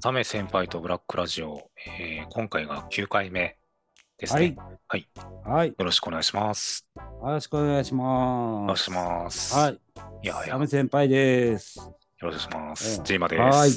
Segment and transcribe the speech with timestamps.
[0.00, 3.56] サメ先輩とブラックラジオ、えー今回が9回目
[4.18, 4.56] ですはいね。。
[4.88, 5.08] はい。
[5.44, 5.68] はい。
[5.68, 6.86] よよろしくお願いします。
[7.22, 8.90] ろしくお願いしお願いします。
[8.90, 9.54] ます。
[9.54, 9.72] はい。
[10.22, 11.78] いやいや、サよメ先輩です。
[12.20, 12.98] ろしくお願いします。
[12.98, 13.40] うんジーマです。
[13.40, 13.70] はい。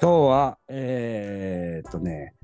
[0.00, 2.34] 今日は、えー、っとね、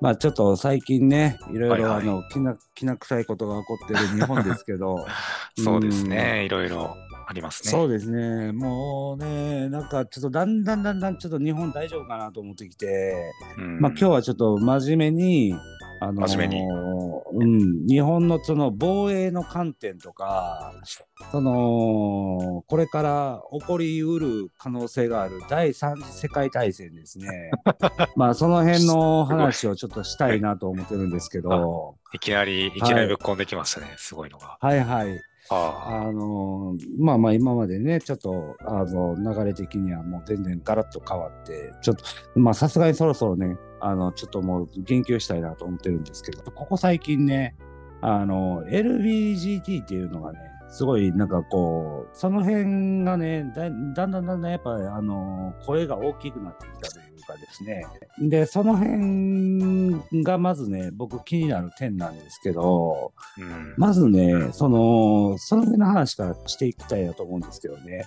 [0.00, 5.06] まあちょっと最近ね、いろいろあの、きな、きな臭いことが起こってる日本ですけど、
[5.56, 6.44] そうですね。
[6.44, 6.96] いろいろ
[7.30, 7.70] ありますね。
[7.70, 15.54] そうですね、もうね、なんかちょっとだんだんだんだんちょっと日本大丈夫かなと思ってきて、うんまあ今日はちょっと真面目に、
[16.00, 16.66] あのー真面目に
[17.30, 20.72] うん、日本のその防衛の観点とか、
[21.30, 27.50] そのこれから起こりうる可能性がある第三次世界大戦ですね。
[28.16, 33.88] まあその辺の話をちょっとしたいなと思ってるんですけど、 いきなり、いきなりぶっこんできましたね。
[33.98, 34.56] すごいのが。
[34.60, 35.20] はいはい。
[35.50, 42.04] あのまあまあ今までねちょっとあの流れ的にはもう全然ガラッと変わってちょっと
[42.38, 47.56] まあさすがにそろそろねあのちょっともう言及したいなと思ってるんですけどここ最近ね
[48.00, 57.86] あの LBGT っていうのがねすごいなんかこうその辺がねだんだんだんだんやっぱあの声が大きくなってきたというかですね
[58.18, 63.40] でその辺がまずね僕気になる点なんですけどあ。
[63.40, 63.74] うん。
[63.76, 68.06] まずね、その、その辺の話からしていきたいなと思うんですけどね。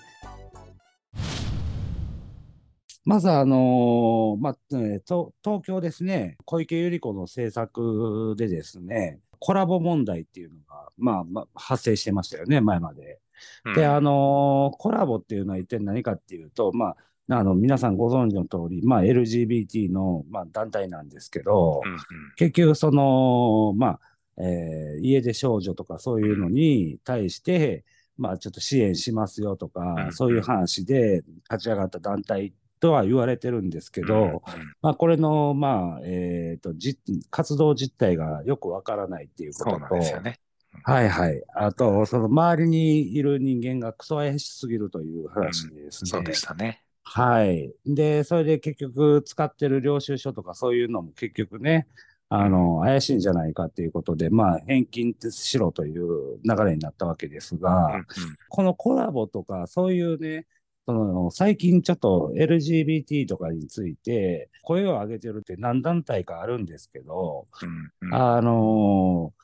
[3.03, 13.19] まず、あのまあ、ねと東京ですね、小池百合子の政策でですね、コラボ問題っていうのが、まあ、まあ、発生してましたよね、前まで。
[13.65, 16.97] うんで、あのコラボっていうのは一体何かっていうと、まあ、
[17.37, 21.99] あの皆さんご存知の通り、まあ、LGBT の、まあ、団体なんですけど、うんうん
[22.35, 23.99] 結局そのまあ、
[24.37, 27.85] えー家出少女とかそういうのに対して、
[28.17, 34.39] まあちょっと支援しますよとか、うんそういう話で立ち上がった団体とは言われてるんですけど、うんうん
[34.81, 36.97] まあこれのまあえーとじ
[37.29, 40.39] 活動実態がよくわからないっていうこととそうなんですよね。
[40.83, 41.43] はいはい。
[41.53, 46.09] あと、その周りにいる人間がクソ怪しすぎるという話でですね。
[46.09, 46.81] そうでしたね。
[47.13, 47.73] はい。
[47.85, 51.87] で、それで結局使ってる領収書とかそういうのも結局ね、
[52.29, 58.05] あの、怪しいんじゃないかっていうことで、まあ、返金しろという流れになったわけですが、うんうん
[58.47, 60.45] このコラボとか、そういうね、
[60.85, 69.41] その最近ちょっと LGBT とかについて声を上げてるって何団体かあるんですけど、うんうんあのー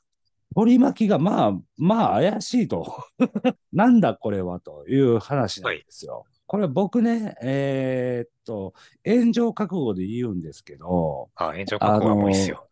[0.56, 3.04] 取り巻きがまあ、まあ怪しいと。
[3.74, 6.26] なんだこれはという話なんですよ。
[6.48, 8.74] これ僕ね、えーっと、
[9.06, 12.68] 炎上覚悟で言うんですけど、あ、炎上覚悟はもういいですよ。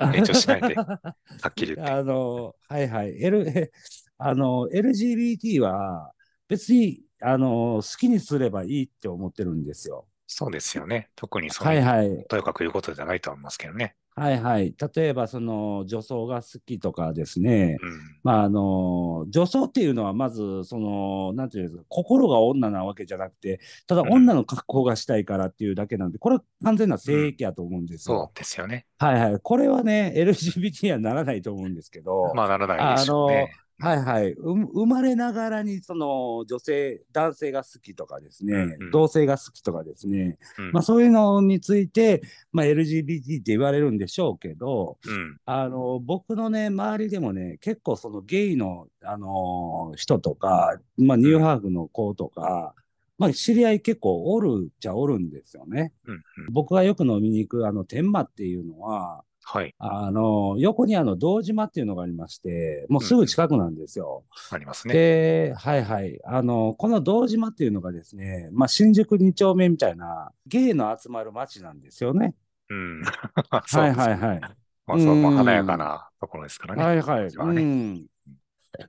[0.00, 1.14] 炎上しないで は
[1.48, 1.92] っきり言って。
[1.92, 3.20] あの、はいはい。
[3.20, 3.72] L、え
[4.16, 6.12] あの、LGBT は
[6.48, 10.06] 別に、あの、好きにすればいいって思ってるんですよ。
[10.28, 11.10] そうですよね。
[11.16, 12.24] 特にそうはいはい。
[12.28, 13.96] とにかく言うことじゃないと思いますけどね。
[14.18, 14.74] はいはい。
[14.94, 17.76] 例えば、その、女装が好きとかですね。
[17.82, 18.00] うん。
[18.22, 28.30] まあ、あの、女装っていうのは、まず、その、なんていうんですか、心が女なわけじゃなくて、ただうん女の格好がしたいからっていうだけなんで、これは完全な性癖やと思うんですそよ。
[28.34, 28.86] うですよね。
[28.98, 29.40] はいはい。
[29.42, 33.52] これはね、LGBT にはならないと思うんですけど、まあならないでしょうね。
[33.78, 34.32] はいはい。
[34.32, 42.22] う生まれながらに、その、女性、男性が好きとかですね、うんうん同性が好きとかですね、うんまあそういうのについて、
[42.52, 45.38] まあ LGBT って言われるんでしょうけど、うん。
[45.44, 52.74] あの、僕のね、周りでもね、結構そのゲイの、あの人とか、まあニューハーフの子とか、
[53.18, 55.92] まあ知り合い結構おるっちゃおるんですよね。
[56.06, 56.14] うん。
[56.14, 56.22] うん。
[56.52, 59.72] 僕がよく飲みに行くあの天満っていうのは、はい。
[59.78, 64.24] あの、横にあの堂島っていうのがありまして、もうすぐ近くなんですよ。
[64.50, 64.94] ありますね。
[64.94, 66.18] で、はいはい。
[66.24, 72.34] あの、この堂島っていうのがですね、まあ新宿2丁目みたいなゲイの集まる街なんですよね。
[72.70, 73.02] うん。
[73.40, 74.40] はいはいはい。
[74.86, 76.82] まあ、そう、まあ、うん華やかなところですからね。
[76.82, 77.36] はいはい。
[77.36, 78.06] はねうん。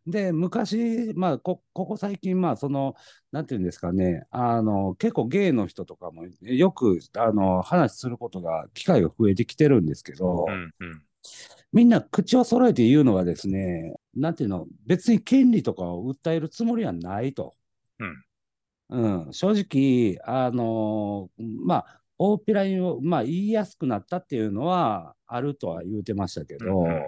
[0.06, 2.96] で、昔、まあこ、ここ最近、まあ、その、
[3.31, 10.73] なんていうんですかね、あの、結構ゲイの人とかもよく、あの、話することが、機会が増えてきてるんですけど、うん。
[10.79, 11.02] うん。
[11.73, 17.53] みんな口を揃えて言うのはですね、なんていうの、別に権利とかを訴えるつもりはないと。
[18.90, 27.03] うん、正直、あのまあ、大っぴらに、まあ、言いやすくなったっていうのはあるとは言うてましたけど、うんうん。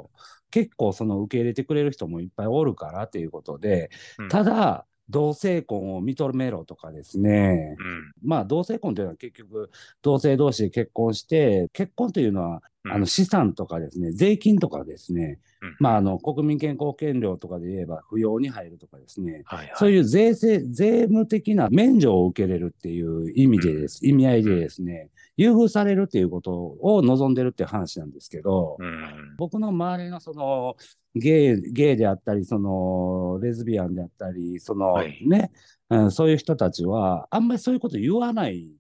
[0.52, 4.30] 結構その受け入れてくれる人もいっぱいおるからっていうことで、うん。
[4.30, 8.12] ただ、同性婚を認めろとかですね、うん。
[8.24, 9.72] まあ同性婚というのは結局
[10.02, 15.76] 同性同士で結婚して結婚というのはうんあの資産とかですね、税金とかですね、うん。
[15.80, 19.74] まあ、あの国民健康保険料とかで言えば扶養に入るとかですね、はいはい。
[19.76, 29.36] そういう税制、税務的な免除を受けれるっていう意味でです、意味合いでですね、優遇されるっていうことを望んでるっていう話なんですけど、うん。
[29.38, 30.76] 僕の周りのその
[31.16, 35.18] ゲイ、ゲイであったり、そのレズビアンであったり、そのはい。
[35.28, 35.52] ね、
[35.90, 38.79] うん、そういう人たちは、あんまりそういうこと言わない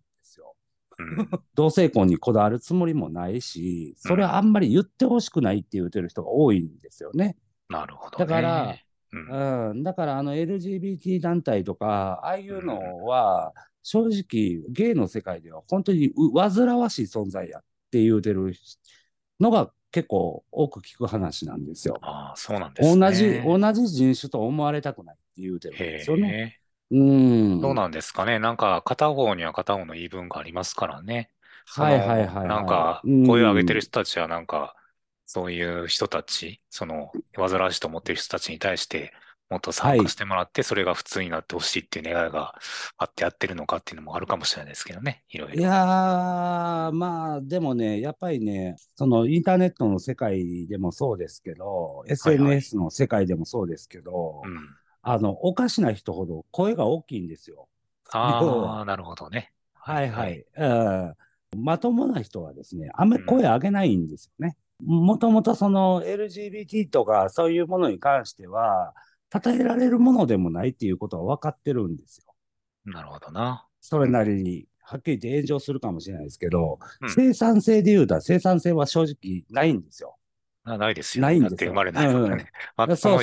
[1.55, 7.37] 同性婚にこだわるつもりもないし、それはあんまり言ってほしくないって言ってる人が多いんですよね。
[7.69, 8.25] なるほどね。
[8.25, 8.75] だから、
[9.11, 13.53] うんうん、だからあの LGBT 団体とか、ああいうのは、
[13.83, 17.61] 正直、ゲイの世界では本当にう煩わしい存在やっ
[17.91, 18.53] て言うてる
[19.39, 21.97] のが結構多く聞く話なんですよ。
[22.01, 22.99] ああ、そうなんですね。
[22.99, 26.59] 同じ、同じ人種と思われたくないって言うてるんへですよね。
[26.91, 26.95] え。
[26.97, 27.03] う
[27.57, 27.61] ん。
[27.61, 28.39] どうなんですかね。
[28.39, 31.31] なんか、片方には片方の言い分がありますからね。
[31.65, 34.75] そのはいはいはいはいなんか、うん声を上げてる人たちは、なんか、
[35.25, 39.13] そういう人たち、その、煩わしいと思ってる人たちに対して、
[39.49, 42.53] もっと参加してもらって、それが普通になってほしいっていう願いが
[42.97, 45.23] あってやってるのかっていうのもあるかもしれないですけどね。
[45.29, 45.55] いろいろ。
[45.55, 54.69] いやー、まあ、でもね、やっぱりね、そのインターネットの世界でもそうですけど、SNS の世界でもそうですけど、うん。
[55.01, 57.67] あの、おかしな人ほど声が大きいんですよ。
[58.13, 59.51] 要あはあ、なるほどね。
[59.73, 60.45] はいはい。
[60.57, 61.13] うん
[61.57, 64.55] まともな人はですね、あんまり声上げないんですよね。
[64.85, 68.93] もともとその LGBT とかそういうものに関しては、
[69.31, 72.33] 称えられるものでもないっていうことは分かってるんですよ。
[72.85, 73.65] なるほどな。
[73.81, 74.65] それなりに。
[74.81, 80.17] はっきり言って炎上するかもしれないですけど、うん生産性で言うたら生産性は正直ないんですよ。
[80.65, 81.21] なないですよ。
[81.21, 82.51] ないんですよ生まれないからね。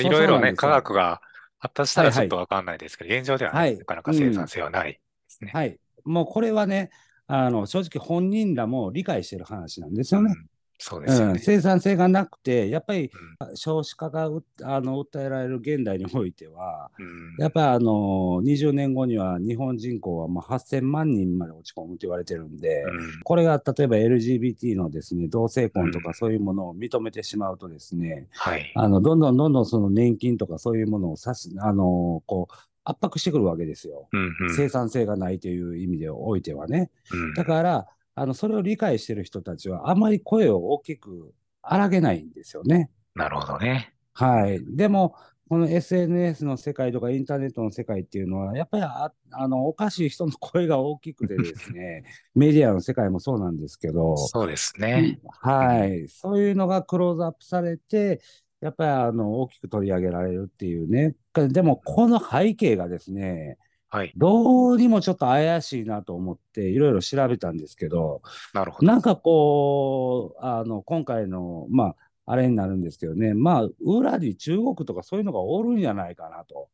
[0.01, 1.21] いろいろね、科学が
[1.59, 5.51] 発達したらちょっとはいわかんないですけど、現状ではね、はいなかなか生産性はないですね。
[5.53, 5.77] はい。
[6.05, 6.89] もうこれはね、
[7.27, 10.33] あの、正直本人らも理解してる話なんですよね。
[10.35, 10.47] うん
[10.79, 11.39] そうですようん、ね。
[11.39, 28.71] 生産性がなくて、やっぱりうん少子化がうあの訴えられる現代においては、うんやっぱりあの20年後には日本人口はもう8000万人まで落ち込むと言われてるんで、うんこれが例えば LGBT のですね同性婚とうんかそういうものを認めてしまうとですね、はい。
[28.75, 32.53] あのどんどんどんどんその年金とかそういうものをさしあのこう
[32.83, 34.07] 圧迫してくるわけですよ。
[34.13, 36.91] うんうん生産性がないという意味でおいてはね。
[37.11, 37.87] うんだから、
[38.19, 42.89] あのそれを理解してる人たちは、あまり声を大きく荒げないんですよね。
[43.13, 43.93] なるほどね。
[44.13, 44.59] はい。
[44.75, 45.15] でも、
[45.47, 55.19] この SNS の世界とかインターネットの世界っていうのは、やっぱりああのおかしい人の声が大きくてですね、 メディアの世界もそうなんですけど、そうですね。
[55.41, 58.19] はい、そういうのがクローズアップされて、
[58.61, 61.15] やっぱりあの大きく取り上げられるっていうね。
[61.35, 64.13] でも、この背景がですね、はい。
[64.17, 68.21] どうにもちょっと怪しいなと思って、いろいろ調べたんですけど、
[68.53, 68.87] なるほど。
[68.87, 71.95] なんかこう、あの、今回の、まあ、
[72.25, 76.69] あれになるんですけどね、まあ、裏に中国とかそういうのがおるんじゃないかなと、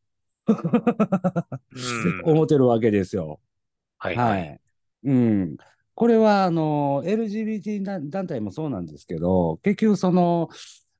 [1.72, 1.78] う
[2.08, 3.40] ん 思ってるわけですよ。
[3.98, 4.60] はいははい。
[5.04, 5.10] い。
[5.10, 5.56] うん。
[5.94, 10.48] これは、あの、LGBT 団団体もそうなんですけど、結局その、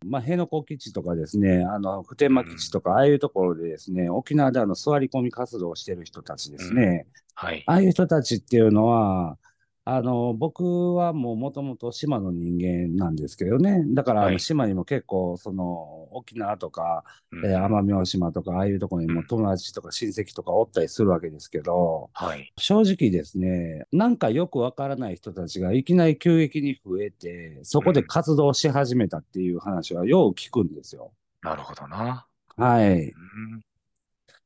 [0.04, 7.64] まあ、辺野古基地とかですね、あの、普天間基地とか、ああいうところでですね、沖縄であの座り込み活動をしてる人たちですね、はい。
[7.66, 9.38] ああいう人たちっていうのは、
[9.86, 13.84] あの、僕はもうもともと島の人間なんですけどね。
[13.88, 22.50] だから、あのはい島にも結構、その、沖縄とか、うんえー奄美大島とか、ああいうところにも友達とか親戚とかおったりするわけですけど、はい。
[22.56, 31.12] 正直ですね、なんかよくわからない人たちがいきなり急激に増えて、そこで活動し始めたっていう話はよう聞くんですよ。
[31.42, 32.26] なるほどな。
[32.56, 33.10] はい。
[33.10, 33.64] うん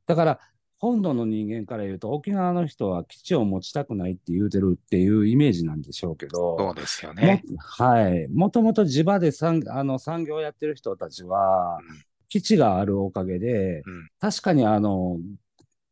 [0.06, 0.40] だから、
[0.78, 7.42] 本土の人間から言うと、沖縄の人は基地を持ちたくないって言うてるっていうイメージなんでしょうけど、そうですよね。
[7.48, 8.28] もはい。
[8.28, 11.80] もともと地場で産あの産業をやってる人たちは、
[12.28, 15.18] 基地があるおかげで、うん確かにあの、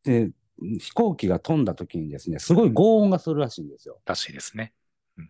[0.03, 0.31] で
[0.79, 3.99] 飛行機が飛んだ時にですね、すごい轟音がするらしいんですよ。
[4.05, 4.73] らしいですね。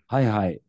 [0.07, 0.61] はいはい。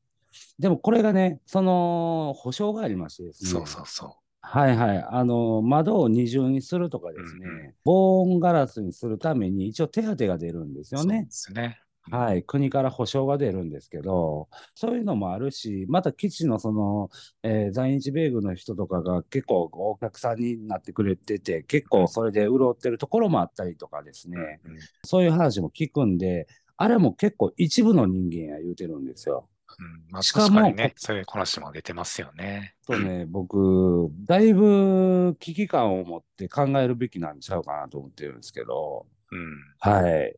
[0.58, 3.50] でもこれがね、その保証がありましてですね。
[3.50, 5.06] そうそうそはいはい。
[5.10, 11.26] あの、窓を二重にするとかですね、うんう防音ガラスにするために一応手当が出るんですよね。
[11.30, 11.78] すね。
[12.10, 12.42] はい。
[12.42, 17.10] 国から保証が出るんですけど、そういうのもあるし、また基地のその、
[17.42, 29.48] えー在日米軍の人とかが結構お客さんになってくれてて、結構それで潤ってるところもあったりとかですね、うんそういう話も聞くんで、あれも結構一部の人間や言うてるんですよ。
[29.78, 32.74] うんまあ、しかも確かにね、そういう話も出てますよね。
[32.86, 39.74] とね、僕、だいぶ危機感を持って考えるべきなんちゃうかなと思ってるんですけど、うん。
[39.78, 40.36] はい。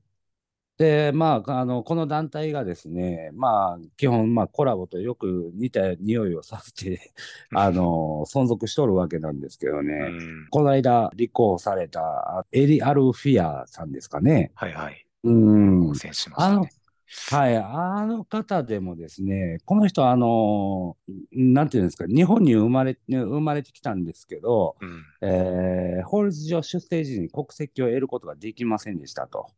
[0.81, 7.13] で、まあ、あの、この団体がですね、まあ、基本、まあ、コラボとよく似た匂いをさせて、
[7.55, 10.49] あの、存続しとるわけなんですけどうね、ん。
[10.51, 14.53] この間、立候補されたエリ・アルフィアさんですかね。
[14.55, 15.07] はいはい。
[15.25, 15.95] うん当。
[15.95, 16.67] 選しましあの
[17.29, 20.97] はい、あの方でもですね、この人、あの、
[21.33, 25.05] なんていうんですか、日本に生まれ、生まれてきたんですけど、うん。
[25.23, 29.49] えー法律上出生時に国籍を得ることができませんでしたと。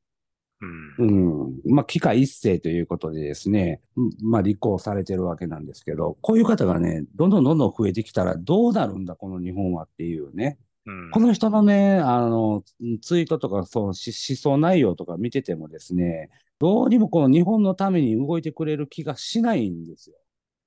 [0.98, 1.44] うん。
[1.44, 1.74] うん。
[1.74, 10.58] まあ、帰化一世ということでですね、うんまあ、立候補されてるわけなんですけど、こういう方がね、どんどんどんどん増えてきたらどうなるんだ、この日本はっていうね。
[10.86, 11.10] うん。
[11.10, 12.64] この人のね、あの、
[13.02, 16.30] ツイートとか、そう、し思想内容とか見ててもですね、
[16.62, 20.16] どうにもこの日本のために動いてくれる気がしないんですよ。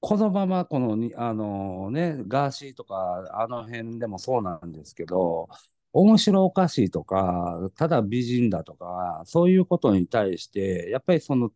[0.02, 5.48] このまま、このに、あのね、ガーシーとか、あの辺でもそうなんですけど、
[5.94, 11.52] 面白おかしいとか、ただ美人だとか、そういうことに対して、やっぱりその、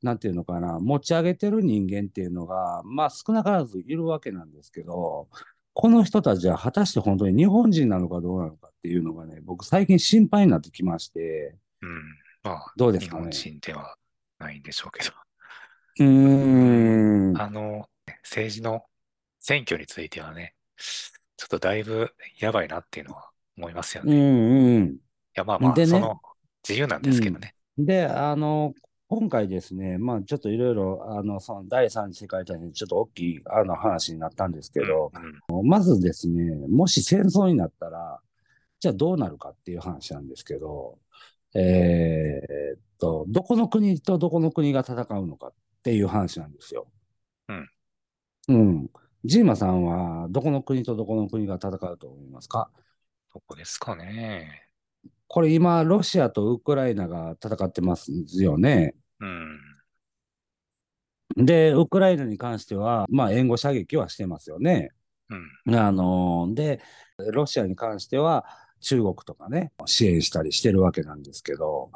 [0.00, 5.28] なんていうのかな、持ち上げてる人間っていうのが、まあ少なからずいるわけなんですけど、
[5.74, 12.21] この人たちは果たして本当に日本人なのかどうなのかっていうのがね、僕最近心配になってきまして、うん。
[12.42, 13.96] まあ、日どうですかね本人では
[14.38, 15.12] ないんでしょうけど。
[16.00, 17.88] うーん、あの、
[18.22, 18.84] 政治の
[19.38, 20.54] 選挙についてはね、
[21.36, 24.16] ちょっとだいぶやばいなっていうのは思いますようね。
[24.16, 24.96] いん、うん。
[25.34, 26.20] や、まあまあ、でねその
[26.66, 27.54] 自由なんですけどね。
[27.78, 28.74] で、あの、
[29.08, 38.20] 今回ですね、まあちょっといろいろ、あの、その第三次世界大戦、ちょっと大きいあの話になったんですけど、うんうんまずですね、もし戦争になったら、
[38.80, 40.98] じゃあどうなるかっていう話なんですけど、
[41.54, 46.86] えーっと、どこの国とどこの国が戦うのかっていう話なんですよ。
[47.48, 47.68] うん。
[48.48, 48.90] うん。
[49.24, 52.70] ジーマさんは、どこの国とどこの国が戦うと思いますか？
[53.34, 54.68] どこですかね。
[55.28, 58.94] これ今、ロシアとウクライナが戦ってますよね。
[59.20, 59.58] うん。
[61.46, 64.90] で、ウクライナに関しては、まあ、援護射撃はしてますよね。
[65.30, 65.74] うん。
[65.74, 66.82] あので、
[67.32, 68.44] ロシアに関しては
[68.82, 71.90] 中国とかね、支援したりしてるわけなんですけど、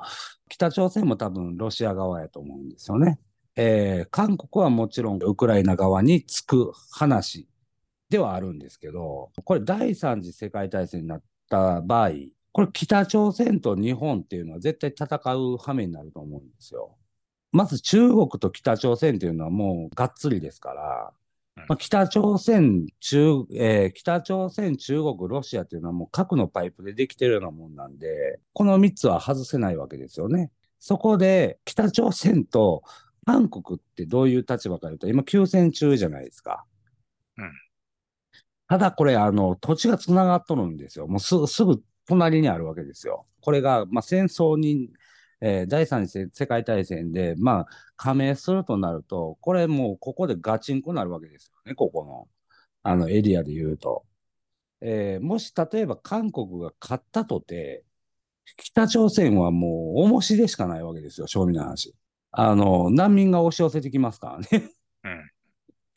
[0.49, 3.19] 北朝鮮も多分ロシア側やと思うんですよね。
[3.57, 7.49] えー韓国はもちろんウクライナ側につく話
[8.09, 12.11] ではあるんですけど、これ第三次世界大戦になった場合、
[12.53, 16.97] これ北朝鮮と日本っていうのは絶対戦う羽目になると思うんですよ。
[17.53, 21.13] まず中国と北朝鮮っていうのはもうがっつりですから、
[21.69, 30.51] まあ、北朝鮮、中、えー北朝鮮、中国、ロシアっていうのはもう核のパイプでできてるようなもんなんで、この3つは外せないわけですよね。
[30.79, 32.83] そこで北朝鮮と
[33.25, 36.65] 韓国ってどういう立場かというと、今休戦中じゃないですか。
[37.39, 37.53] うん
[38.69, 41.07] ただこれ、あの、土地がつながっとるんですよ。
[41.07, 43.27] もうすぐ、すぐ隣にあるわけですよ。
[43.41, 44.91] これが、まあ、戦争に、
[45.41, 47.67] えー第三次世界大戦で、まあ、
[47.97, 52.29] 加盟するとなると、これもうここでガチンコになるわけですよね、ここの、
[52.83, 54.05] あのエリアで言うと。
[54.81, 57.85] えーもし例えば韓国が勝ったとて、
[58.57, 61.95] 北朝鮮はもう重しでしかないわけですよ、正味な話。
[62.33, 64.71] あの、難民が押し寄せてきますからね。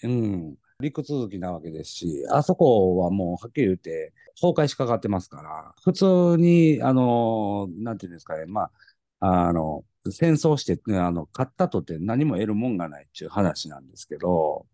[0.03, 0.11] うん。
[0.11, 0.55] うん。
[0.79, 8.71] 陸続きなわけですし、あそこはもうはっきり言って崩壊しかかってますから、普通に、あの、なんていうんですかね、まあ、
[9.19, 14.65] あの、戦争して、ね、あの、勝ったとって何も得るもんがないっていう話なんですけど、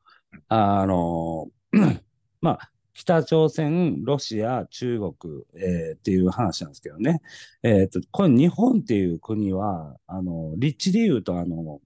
[0.48, 1.50] あの、
[2.42, 7.22] まあ、北朝鮮、ロシア、中国、えーっていう話なんですけどね。
[7.62, 11.82] えっと、これ日本っていう国は、あの、立地で言うと、あの、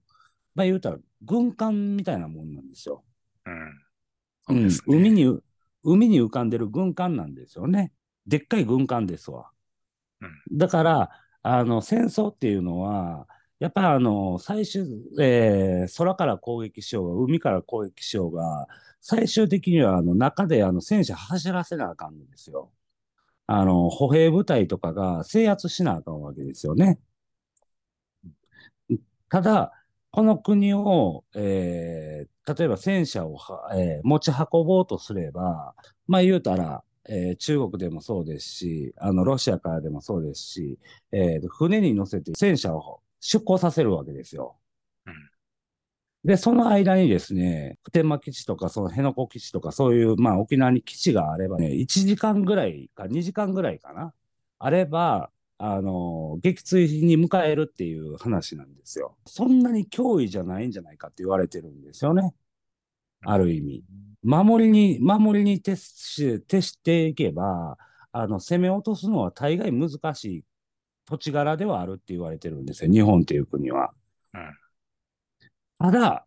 [0.54, 3.02] まあ言うたら軍艦みたいなもんなんですよ。
[3.46, 3.80] うん。
[4.46, 5.40] そうですね海に、
[5.82, 7.92] 海に浮かんでる軍艦なんですよね。
[8.26, 9.50] でっかい軍艦ですわ。
[10.20, 11.10] うんだから、
[11.42, 13.26] あの、戦争っていうのは、
[13.58, 14.82] やっぱあの、最終、
[15.20, 18.68] えー空から攻撃しようが、海から攻撃しようが、
[19.00, 22.70] 最終的にはあの中であの戦車走らせなあかんんですよ。
[23.46, 27.00] あの、歩兵部隊とかが制圧しなあかんわけですよね。
[29.28, 29.72] ただ、
[30.10, 35.74] この国を、えー例えば戦車をは、えー持ち運ぼうとすれば、
[36.08, 40.78] まあ言うたら、えー中国でもそうですし、あの、ロシアからでもそうですし、
[41.12, 44.56] えー船に乗せて戦車を出港させるわけですよ。
[45.06, 45.14] うん
[46.24, 54.12] で、その間にですね、普天間基地とか、その辺野古基地とか、そういう、まあ沖縄に基地があればね、1時間ぐらいか、2時間ぐらいかな、
[54.58, 59.16] あれば、あの、撃墜に迎えるっていう話なんですよ。
[59.26, 62.34] そんなに脅威じゃないんじゃないかって言われてるんですよね。
[63.22, 63.84] ある意味。
[64.22, 67.78] 守りに、守りに徹し、徹していけば、
[68.12, 70.44] あの、攻め落とすのは大概難しい
[71.06, 73.92] 土地柄ではあるって言われてるんですよ、日本っていう国は。
[74.34, 74.56] うん。
[75.78, 76.26] ただ、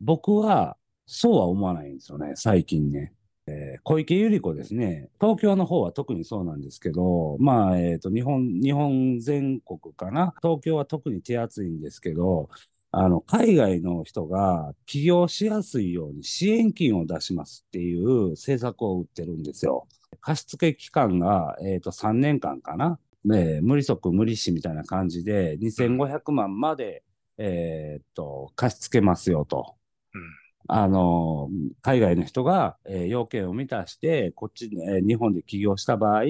[0.00, 3.12] 僕はそうは思わないんですよね、最近ね。
[3.46, 5.08] えー小池百合子ですね。
[5.20, 10.34] 東京の方は特にそうなんですけど、まあ、えっと、日本、日本全国かな。
[10.42, 12.48] 東京は特に手厚いんですけど、
[12.98, 19.86] あの、海外の人が起業しやすいように支援金を出しますっていう政策を打ってるんですよ。
[20.22, 22.98] 貸付期間が、えっと、3年間かな。
[23.22, 27.02] ね、無利息無利子みたいな感じで、2500万まで、
[27.36, 29.74] えっと、貸し付けますよと。
[30.14, 30.22] うん。
[30.68, 31.50] あの、
[31.82, 36.22] 海外の人が、えー要件を満たして、こっちに、えー日本で起業した場合、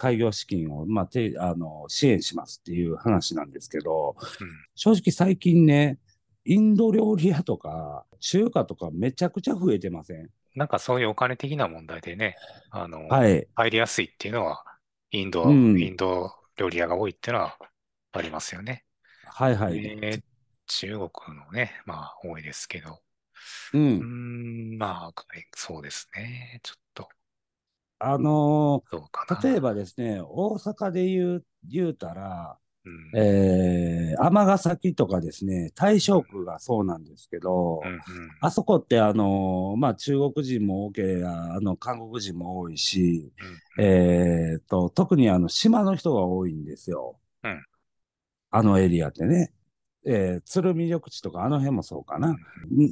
[0.00, 4.48] 開業資金を、まあ、てあの支援しますっていう話なんですけど、うん。
[4.74, 5.98] 正直最近ね、
[6.46, 10.30] インド料理屋とか中華とかめちゃくちゃ増えてません？
[10.54, 12.36] なんかそういうお金的な問題でね、
[12.70, 13.46] あの、はい。
[13.54, 14.64] 入りやすいっていうのは、
[15.10, 17.58] インド、うんインド料理屋が多いっていうのは
[18.12, 18.84] ありますよね。
[19.24, 19.78] はいはい。
[19.78, 20.22] えー
[20.72, 23.00] 中国のね、まあ多いですけど。
[23.74, 23.78] う。
[23.78, 25.24] うーん、まあ、
[25.56, 26.60] そうですね。
[26.62, 27.08] ちょっと、
[28.00, 28.82] あの。
[28.90, 38.00] ー例えばですね、大阪で言う、言うたら、うん、えー、尼崎とかですね、大正区がそうなんですけど、うん、うん。
[38.40, 43.30] あそこってあのまあ中国人も多ければ、あの韓国人も多いし、
[43.78, 47.18] うんえーと、特にあの島の人が多いんですよ。
[47.44, 47.64] うん
[48.52, 49.52] あのエリアってね。
[50.06, 52.30] えー鶴見緑地とかあの辺もそうかな。
[52.30, 52.38] ん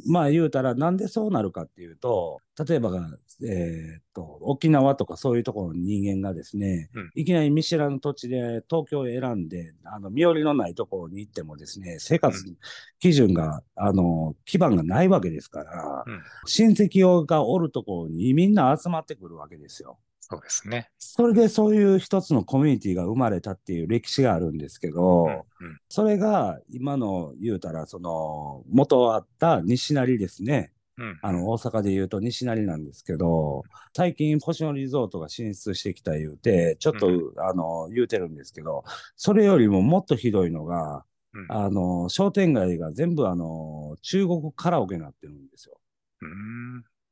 [0.06, 3.08] まあ言うたらなんでそうなるかっていうと、例えばが、
[3.46, 12.56] えーと、沖縄とかそういうところの人間がですね、うんいきなり見知らぬ土地で東京を選んで、あの身寄りのないところに行ってもですね、生活う
[12.98, 19.98] 基準が、あの、基盤がないわけですから、うん親戚がおるところにみんな集まってくるわけですよ。
[20.30, 20.90] そうですね。
[20.98, 30.72] それでそういう一つのコミュニティが生まれたっていう歴史があるんですけど、うん、うん、それが今の言うたら、その元あった西成ですね。
[30.98, 31.18] うん。
[31.22, 33.62] あの大阪で言うと西成なんですけど、
[33.96, 38.84] 最近星野リゾートが進出してきた言うて、ちょっと、うあの言うてるんですけど、
[39.16, 45.78] それよりももっとひどいのが、うん、あの商店街が全部あの中国カラオケになってるんですよ。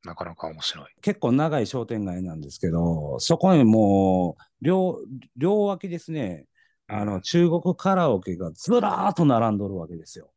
[0.06, 0.86] なかなか面白い。
[1.02, 4.98] 結構長い商店街なんですけど、そこにもう両
[5.36, 6.46] 両脇ですね、
[6.86, 10.30] あの中国カラオケがずらーっと並んどるわけですよ。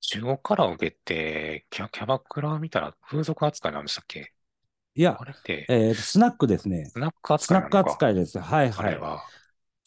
[0.00, 4.32] 中国カラオケって、キャキャバクラ見たら風俗扱いなんでしたっけ？
[4.94, 6.84] いやあ、れって、えーとスナックですね。
[6.86, 8.38] スナックスナック扱いなのか扱いです。
[8.38, 8.92] はいあはい。
[8.92, 9.22] れは。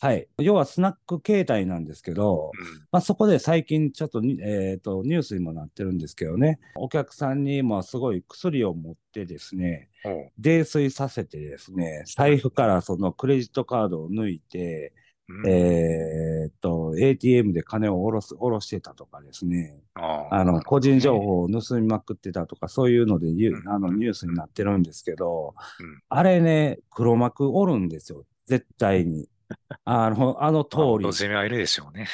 [0.05, 0.27] はい。
[0.37, 2.79] 要はスナック形態なんですけど、うん。
[2.91, 10.31] まあ、そこで最近ちょっとに、えー、とニュースにもなってるんですけどね、お客さんにもすごい薬を持ってですね、おう。
[10.37, 14.93] 泥酔させてですね、財布からそのクレジットカードを抜いて、
[15.27, 15.49] うん。
[15.49, 23.67] えーっと、ATM で金を下ろす、下ろしてたとかですね、ああの、個人情報を盗みまくってたとか、そういうのでゆうん。
[23.67, 29.27] あのニュースになってるんですけどうん、あれね、黒幕おるんですよ、絶対に。
[29.85, 31.11] あの、あの通まあり元。
[31.11, 32.07] 締めはいるでしょうね。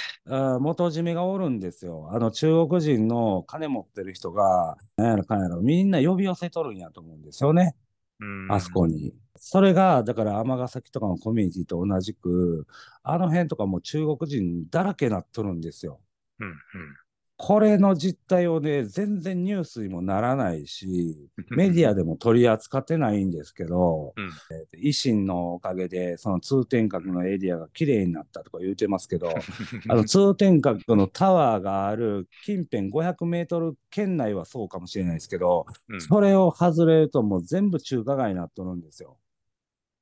[0.60, 2.10] 元締めがおるんですよ。
[2.12, 7.76] あの中国人の金持ってる人が、なんやろかんやろ、みんな呼び寄せとるんやと思うんですよね。
[8.20, 9.14] うんあそこに。
[9.38, 12.68] それが、だから尼崎とかのコミュニティと同じく、
[13.02, 16.00] あの辺とかもう中国人だらけなっとるんですよ。
[16.40, 16.56] うん、うん。
[17.44, 21.18] これの実態をね、全然ニュースにもならないし、
[21.50, 22.02] メディアで。
[22.02, 24.32] でも取り扱ってないんですけど、うん
[24.80, 29.30] 維新のおかげで、その通天閣のエリアが綺麗になったとか言うてますけど、
[29.90, 39.18] あの通天閣のタワーがある近辺500メートル圏内はそうかもしれないですけど、うんそれを外れるともう全部中華街になっとるんですよ。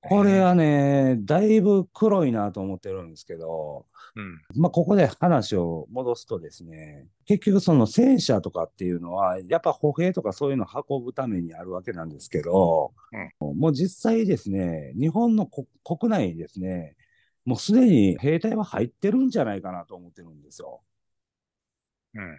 [0.02, 3.86] これはね、だいぶ黒いなと思ってるんですけど、
[4.16, 12.94] うん、まあ、ここで話を戻すとですね、結局その戦車とかっていうのは、やっぱ歩兵とかそういうのを運ぶためにあるわけなんですけど、
[13.40, 16.96] もう実際ですね、日本のこ国内にですね、
[17.46, 20.82] もうすでに兵隊は入ってるんじゃないかなと思ってるんですよ。
[22.14, 22.38] うん。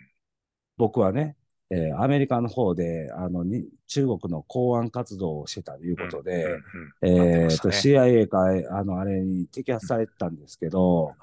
[0.77, 1.37] 僕はね、
[1.71, 6.45] えーアメリカの方であのに中国の公安活動をしてたということで、
[7.03, 11.15] うん、うんうんえーと CIA かあのあれに摘発されてたんですけど、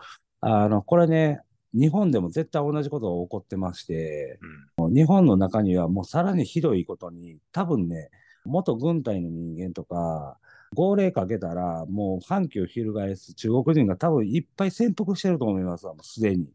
[0.41, 1.41] あのこれね、
[1.73, 4.39] 日本でも絶対同じことが起こってまして、
[4.77, 4.93] うん。
[4.93, 8.09] 日本の中にはもうさらにひどいことに、多分ね、
[8.45, 10.37] 元軍隊の人間とか、
[10.73, 16.51] 号令かけたら、もう反旗を翻す中国人が多分いっぱい潜伏してると思いますわ、もうすでに。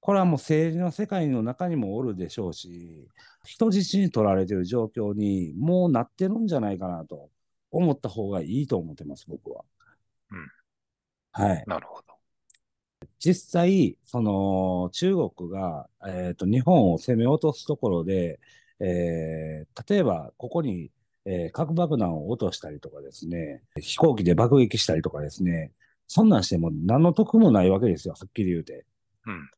[0.00, 3.08] これはもう政治の世界の中にもおるでしょうし、
[3.44, 7.30] 人質に取られてる状況にもうなってるんじゃないかなと
[7.70, 9.64] 思った方がいいと思ってます、僕は。
[10.30, 10.58] うん
[11.32, 11.64] はい。
[11.66, 12.14] なるほど。
[13.20, 18.40] 実際、その中国が、えーと、日本を攻め落とすところで、
[18.80, 20.90] えー、例えばここに、
[21.24, 25.72] えー、核爆弾を落としたりとかですね、飛行機で爆撃したりとかですね、
[26.06, 28.86] そんなんしても何の得もないわけですよ、はっきり言うて。
[29.26, 29.50] うん。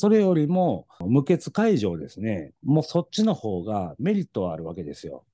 [0.00, 5.24] それよりも、無血解除ですね、もうそっちの方がメリットはあるわけですよ。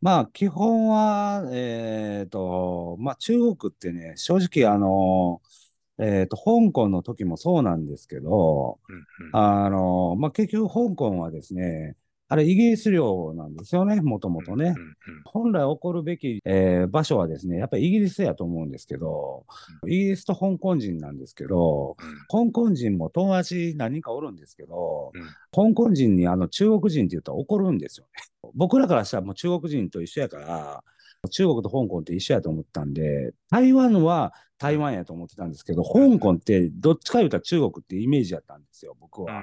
[0.00, 5.40] まあ、基本は、えっ、ー、と、まあ、中国ってね、正直、あの、
[6.00, 8.96] えっ、ー、と、香港の時もそうなんですけど、うん
[9.28, 11.94] うん、あの、まあ、結局、香港はですね、
[12.30, 14.74] あれ、イギリス領なんですよね、もともとね。
[15.24, 19.46] 本来起こるべき、えー、場所はですね、やっぱりイギリスやと思うんですけど、
[19.86, 28.50] イギリスと香港人なんですけど、うん、香港人も友達何人かおるんですけど、うん、香港人にあの中国人って言ったら怒るんですよね。
[28.54, 30.84] 僕らからしたらもう中国人と一緒やから、
[31.30, 39.42] 中国と香港って一緒やと思ったんで、台湾は台湾やと思ってたんですけど、香港ってどっちか言うたら中国ってイメージやったんですよ、僕は。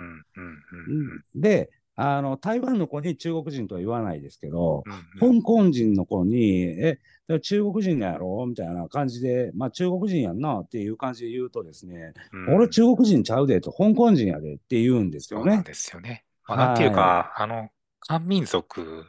[1.34, 6.99] で、あの、台湾の子に中国人とは言わないですけど、うんうん、香港人の子に、え、
[7.41, 15.43] 中国人やろみたいな感じで、まあ中国人やんなっていう感じで言うとですね、うん、俺中国人ちゃうでと、香港人やでって言うんですよね。
[15.45, 16.25] そうなんですよね。
[16.47, 17.69] まあ、なんていうか、はい、あの、
[18.01, 19.05] 漢民族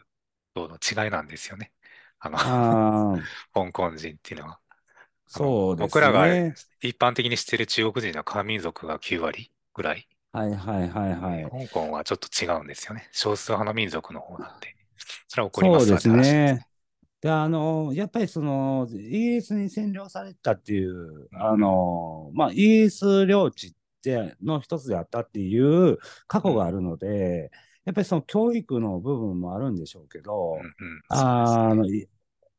[0.55, 1.73] との違いなんですよね。
[2.21, 3.17] あの、あ
[3.53, 4.61] 香港人っていうのは。
[5.27, 5.87] そうですね。
[5.87, 6.29] 僕らが
[6.81, 10.09] 一般的に知ってる中国人の漢民族が9割ぐらい。
[10.37, 11.67] はいはいはいはい。
[11.67, 13.09] 香港はちょっと違うんですよね。
[13.13, 14.75] 少数派の民族の方なんで。
[15.29, 16.67] それは起こりますそうですね。
[17.23, 23.73] で、あの、やっぱりその、イギリスに占領されたっていう、あの、まあ、イギリス領地っ
[24.03, 27.51] ての一つであったっていう過去があるので、
[27.87, 31.87] やっぱりその教育の部分もあるんでしょうけど、うんうん、あの、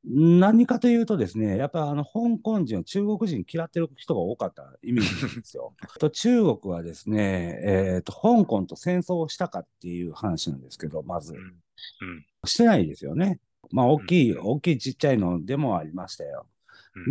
[0.05, 5.73] 何かというとですね、やっぱあの香港人、中国人嫌ってる人が多かったイメージなんですよ。
[5.99, 13.39] と中国はですね、えーと、香港と戦争をしたかっていう話なんですけど、まず、うんうん、してないですよね。
[13.71, 16.47] まあ、大きい、うん、大きいちっちゃいのでもありましたよ。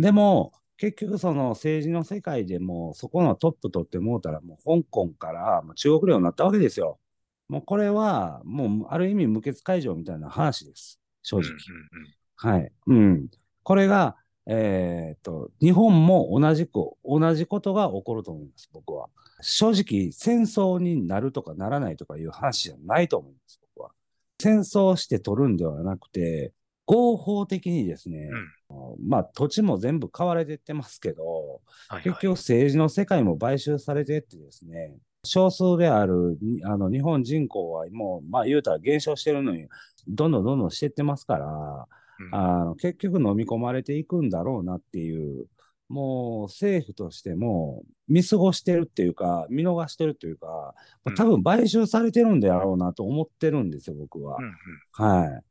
[0.01, 6.99] でも、結局その政治の世界でもそこのトップ取ってもうたらもう香港から中国領になったわけですよ。
[7.49, 10.99] もうこれはもうある意味無血解除みたいな話です。
[11.23, 11.49] 正直。
[11.49, 12.71] うんうんうんはい。
[12.87, 13.27] うん。
[13.63, 19.09] これが、えー、っと、日本も同じく、同じことが起こると思います、僕は。
[19.41, 23.91] 正直、戦争になるとかならないとかいう話じゃないと思います、僕は。
[24.41, 26.53] 戦争して取るんではなくて、
[26.85, 28.29] 合法的にですね、
[28.69, 28.73] う
[29.03, 31.25] ん、まあ土地も全部買われてってますけど、
[31.89, 34.95] はいはい、結局政治の世界も買収されてってですね、
[35.25, 39.67] 少数であるあの日本人口はもう、まあ言うたら減少してるのに、
[40.07, 41.87] どんどんどんどんしてってますから、
[42.31, 45.47] あの結局飲み込まれていくんだろうなっていう、
[45.89, 50.73] もう政府としても見過ごしてるっていうか、見逃してるっていうか、
[51.05, 54.37] うん、多分買収されてるんだろうなと思ってるんですよ、僕は。
[54.37, 55.41] うんうん、は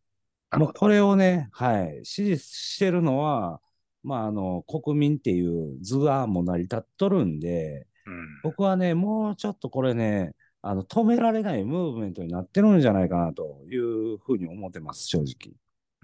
[0.54, 0.58] い。
[0.58, 3.60] もうこれをね、はい、支持してるのは、
[4.02, 15.54] まあ、あの国民っていう図がもう成り立っとるんで、うん、僕はね、もうちょっとこれね、あの止められないムーブメントになってるんじゃないかなというふうに思ってます、正直。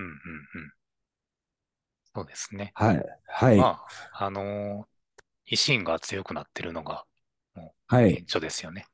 [0.02, 0.72] うんうんうん。
[2.14, 2.74] そうですね。
[2.74, 3.04] はい。
[3.26, 3.68] はい。
[3.68, 4.92] まあ、あのー
[5.48, 7.06] 維新が強くなってるのが、
[7.54, 8.22] もう、はい。
[8.22, 8.86] 現状ですよね。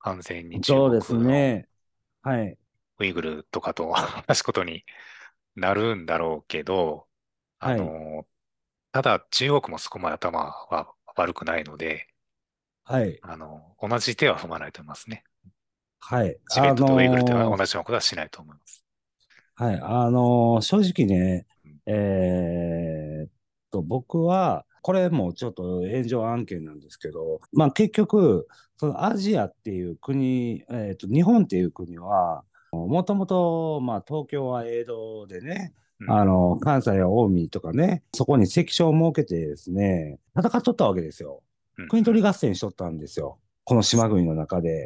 [0.00, 1.68] 完全に中そうです国のね。
[2.22, 2.58] はい。
[2.98, 3.94] ウイグルとかと
[4.28, 4.84] 同じことに
[5.56, 7.08] なるんだろうけど、
[7.60, 8.26] あのー
[8.92, 12.08] ただ中国もそこまで頭は悪くないので、
[12.84, 13.22] はい。
[13.22, 15.22] あの、同じ手は踏まないと思いますね。
[16.00, 16.40] はい。
[16.48, 18.84] チベットとウイグルでは同じようなことはしないと思います。
[19.58, 21.44] はい、あのー正直ね、
[21.84, 23.30] えーっ
[23.72, 41.42] と、僕は、これもちょっと炎上案件なんですけど、まあ結局、そのアジアっていう国、えーっと、日本っていう国は、もともと、まあ東京は江戸でね、うんあの、関西や近江とかね、そこに関所を設けてですね、戦っとったわけですよ。
[41.88, 43.40] 国取り合戦しとったんですよ。
[43.64, 44.84] この島国の中で。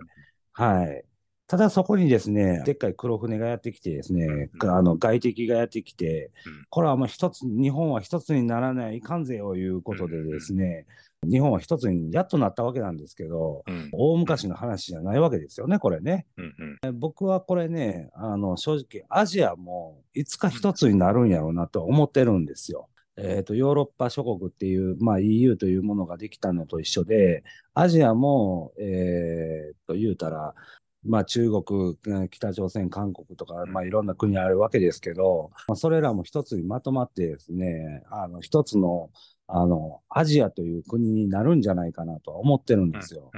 [0.55, 1.05] はい。
[1.53, 10.87] ただそこにですね、でっかい黒船がやってきてですね、うん、あの外敵がやってきて、うん、これはもう一つ、日本は一つにならない関税をいうことでですね、
[11.23, 16.25] うん、日本は一つにやっとなったわけなんですけど、大昔の話じゃないわけですよね、これね。
[16.95, 22.89] 僕はこれね、あの正直、アジアもいつか一つになるんやろうなと思ってるんですよ。
[23.19, 30.55] えーと、ヨーロッパ諸国っていう、まあ、EU というものができたのと一緒で、アジアも、えー、と言うたら、
[31.05, 39.11] まあ、中国、北朝鮮、韓国とか、まあ、いろんな国あるわけですけど、まあ、それらも一つにまとまってですね、あの一つの
[39.55, 43.31] あの、アジアという国になるんじゃないかなとは思ってるんうん、ですよ。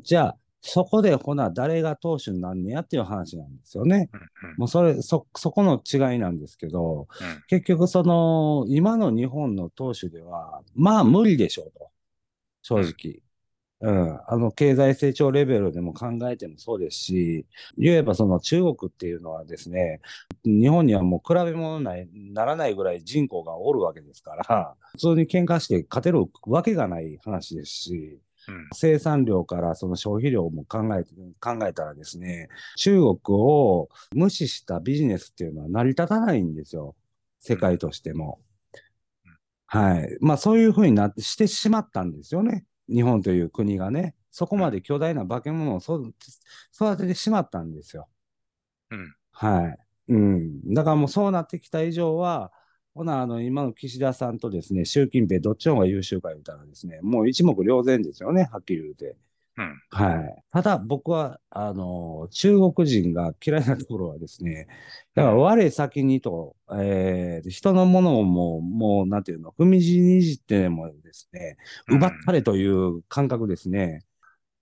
[0.00, 4.10] じゃあ、そこでほな、誰が党首になんねやっていう話なんですよね。
[4.42, 7.06] うん、もうそれ、そ、そこの違いなんですけど、うん、
[7.46, 11.90] 結局その、今の日本の党首では、まあ無理でしょうと。
[12.62, 13.22] 正直。
[13.80, 14.20] うん。
[14.26, 20.00] あの、経済成長レベルでも考えてもそうですし、言えばその中国っていうのはですね、
[20.44, 36.96] 日本にはもう比べ物ない、ならないぐらい人口がおるわけですから、普通に喧嘩して勝てるわけがない話ですし、うん、生産量からその消費量も考えて、考えたらですね、中国を無視したビジネスっていうのは成り立たないんですよ。
[37.38, 38.40] 世界としても。
[39.66, 40.16] はい。
[40.20, 42.64] まあそういうふうになってしてしまったんですよね。
[42.88, 44.14] 日本という国がね。
[44.30, 46.02] そこまで巨大な化け物をそ
[46.74, 48.08] 育ててしまったんですよ。
[48.90, 49.78] うん、はい。
[50.12, 50.74] うん。
[50.74, 52.52] だからもうそうなってきた以上は、
[52.94, 59.16] ほな、あの、今の岸田さんとですね、習近平どっちの方が優秀か言うたらですね、もう一目瞭然ですよね、はっきり言うて。
[59.58, 60.44] うん、はい。
[60.52, 64.68] ただ僕は、あの、中国人が嫌いなところはですね、
[65.14, 71.56] だから我先にと、えー人のものをもう、もう、なんていうの、踏みにじってもですね、
[71.88, 74.04] 奪ったれという感覚ですね。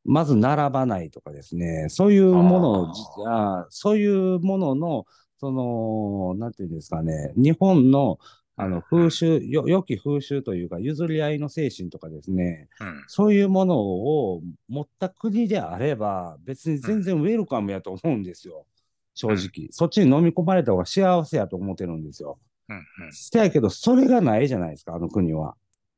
[0.05, 2.93] まず並ばないとかですね、そういうものを
[3.29, 5.07] あそういうものの、
[5.39, 8.19] その、なんていうんですかね、日本の、
[8.57, 18.67] あの、うん風習、よ、良き風習というか、譲り合いの精神とかですね、うん、そういうものを持った国であれば、別に全然ウェルカムやと思うんですよ。
[19.15, 19.69] 正直。
[19.71, 22.39] そっちに飲み込まれた方が幸せやと思ってるんですよ。
[22.69, 23.13] うん、うん。
[23.13, 25.55] せやけど、それがないじゃないですか、あの国は。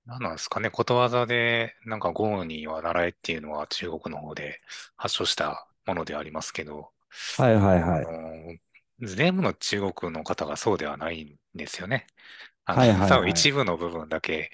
[0.07, 4.61] 何なんですかね、ことわざで、なんか豪には習えっていうのは中国の方で
[4.97, 6.90] 発祥したものでありますけど、
[7.37, 8.61] はいはいはい。
[9.01, 12.07] 全部の中国の方がそうではないんですよね。
[12.65, 14.51] あの、はいはいはい多分一部の部分だけ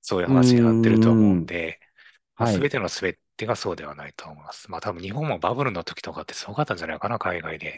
[0.00, 1.80] そういう話になってると思うんで、
[2.36, 4.70] まあ、はい全ての全てがそうではないと思います。
[4.70, 7.76] まあ多分日本もバブルの時とかってすごかったんじゃないかな、海外で。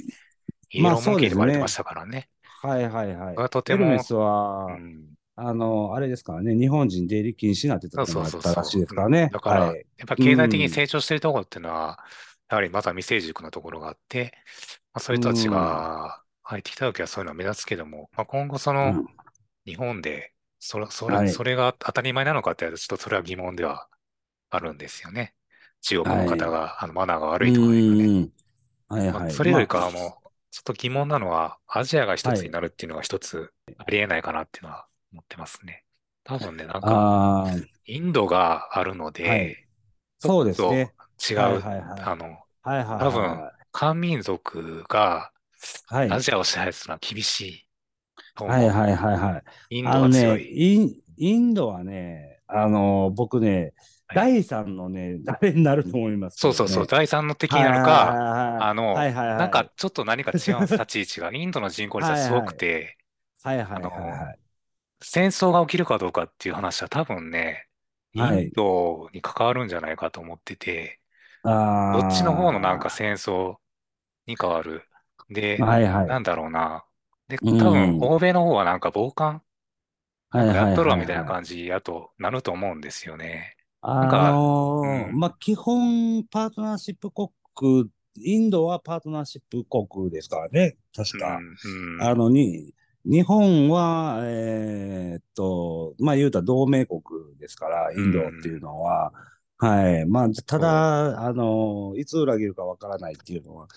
[0.71, 2.29] イエまあローモンキーで言われてましたからね。
[2.61, 3.35] はいはいはい。
[3.37, 9.31] がとてもエルメスは、うんあの、あれですからね、日本人出入り禁止になってたそうそうそうらしいですからね。
[9.33, 9.87] だから、はい。
[9.97, 12.01] やっぱ経済的に成長してるところっていうのは、
[12.49, 14.33] やはりまだ未成熟なところがあって、
[14.93, 19.09] まあ、そういう人たちが入ってきた時はそういうのは目立つけども、まあ、今後そのうん
[19.67, 23.89] 日本でそれ、それ、はいそれが当たり前なのかってちょっとそれは疑問では
[24.51, 25.35] あるんですよね。
[25.83, 28.13] 中国の方が、あのマナーが悪いとかいうね。
[28.17, 28.33] うん
[28.89, 29.13] はいはい。
[29.13, 35.85] まあそれよりかまはもう、ちょっと疑問なのは、アジアが一つになるっていうのが一つありえないかなっていうのは思ってますね。
[36.25, 37.45] 多分ね、なんあ、か、
[37.87, 39.57] インドがあるので、はい
[40.21, 40.93] そうですね。
[41.31, 45.33] 違う、はいはいはいあの、はいはい多分は、漢民族が
[45.91, 45.95] い。
[45.95, 46.11] はい。
[46.11, 47.69] アジアを支配するのは厳しい。
[48.37, 49.77] はいはいはいはい。
[49.79, 50.75] インドあのね、は強い。
[50.75, 53.75] イン、インドはね、あの、僕ね、
[54.07, 56.39] はい第三のね、誰になると思います？
[56.39, 61.33] そうそうそう、第三の敵になるか、かあの、はいはいはい、なんかちょっと何か違う立ち位置が。
[61.37, 62.97] インドの人口率はすごくて、
[63.43, 64.39] はいはいはいはい。
[65.03, 67.69] 戦争が起きるかどうかっていう話は多分ね、
[68.15, 71.01] イはいンドに関わるんじゃないかと思ってて、
[72.01, 73.57] どっちの方のなんか戦争
[74.27, 74.83] に変わる？
[75.31, 76.07] で、はいはい。
[76.07, 76.85] なんだろうな。
[77.29, 79.43] で、うん多分、欧米の方はなんか傍観
[80.31, 83.57] はいはいやっとるわみたいな感じやとなると思うんですよね。
[83.81, 91.37] あかのーうんまあ、基本、パートナーシップ国、インドはパートナーシップ国ですからね、確か。
[91.37, 97.01] うん、うんあのに、日本は、えーっと、まあ言うたら同盟国
[97.39, 99.13] ですから、インドっていうのは、
[99.59, 100.07] はい。
[100.07, 103.69] まあ、ただ、あの、いつ裏切るかわからないっていうのは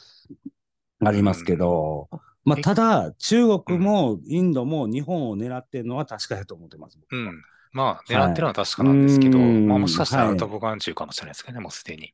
[1.04, 2.08] ありますけど、
[2.46, 7.00] まあ、ただ、中国もインドも日本を狙ってるのは確かやと思ってます。
[7.12, 7.44] うん。
[7.72, 12.14] まあ、狙ってるのは確かなんですけど、はいまあ、もしかしたらうんアウト・オブ・眼中かもしれないですけどね、もうすでに。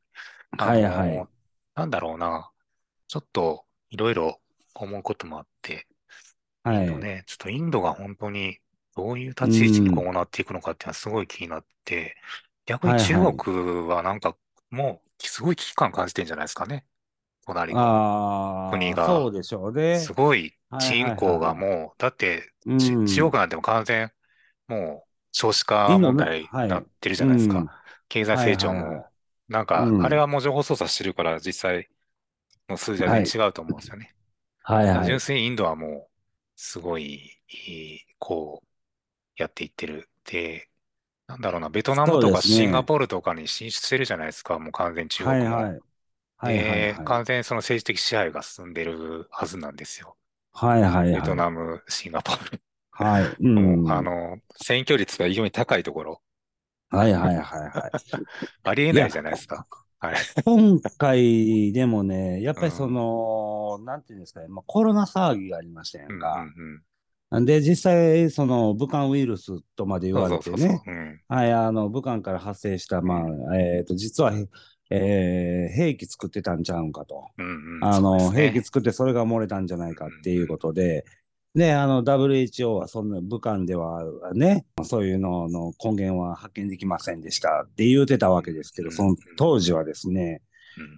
[0.56, 1.26] はいはい。
[1.74, 2.50] なんだろうな。
[3.06, 4.40] ちょっと、いろいろ
[4.74, 5.86] 思うこともあって、
[6.62, 6.86] はい。
[6.86, 8.58] インドね、ちょっとインドが本当に
[8.96, 12.16] どういう立ち位置に今後なっていくのかっていうのはすごい気になって、
[12.68, 14.36] 逆に中国はなんか
[14.70, 16.86] もうすごい危機感感じてんじゃないですかね。
[17.46, 17.80] 隣の。
[17.80, 19.98] ああ、国がそうでしょうね。
[20.00, 24.12] すごい人口がもう、だって、うんち中国なんてもう完全、
[24.68, 27.82] もう少子化問題はいになってるじゃないですうんか。
[28.08, 29.06] 経済成長も。
[29.48, 31.88] なんか、うんあれはもう情報操作してるから実際
[32.68, 34.14] の数字は全然違うと思うんですよね。
[34.62, 35.06] はいはい。
[35.06, 36.16] 純粋にインドはもう、
[36.56, 37.32] すごい
[38.18, 38.68] こう、
[39.36, 40.10] やっていってる。
[40.24, 40.70] で、
[41.28, 45.40] なんだろうな、ベトナムとかシンガポールとかに進出してるじゃないですか、もう完全に中国も。
[45.40, 45.80] はいはい。
[46.36, 47.04] はいはいで、はい。
[47.04, 50.16] 完全にその政治的支配が進んでるはずなんですよ。
[50.52, 51.36] はいはいベトはい。
[51.36, 52.62] ナム、シンガポール。
[52.90, 53.36] はい。
[53.40, 53.60] う。
[53.60, 56.22] もうんあの、選挙率が異様に高いところ、
[56.90, 57.92] はいはいはいはい。
[58.64, 59.66] ありえないじゃないですか。
[60.00, 60.16] はい。
[60.44, 66.34] 今回でもね、やっぱりその、なんていうんですかね、まあ、コロナ騒ぎがありましたやうんんか。
[66.56, 66.82] うん
[67.30, 70.14] で、実際、その、武漢ウイルスとまでうん。
[70.14, 70.82] 言われてね、。
[70.86, 71.20] うん。
[71.28, 74.32] はい、あの、武漢から発生した、まあ、えっと、実は、
[74.90, 77.26] えー兵器作ってたんちゃうんかと。
[77.36, 77.84] うんうん。
[77.84, 81.04] あの、そうですね兵器作ってそれが漏れたんじゃないかっていうことで、
[81.54, 90.47] で、あの、WHO はそんな武漢ではね、そういうのの根源は発見できませんでしたって言うてたわけですけど、うんその当時はですね、うん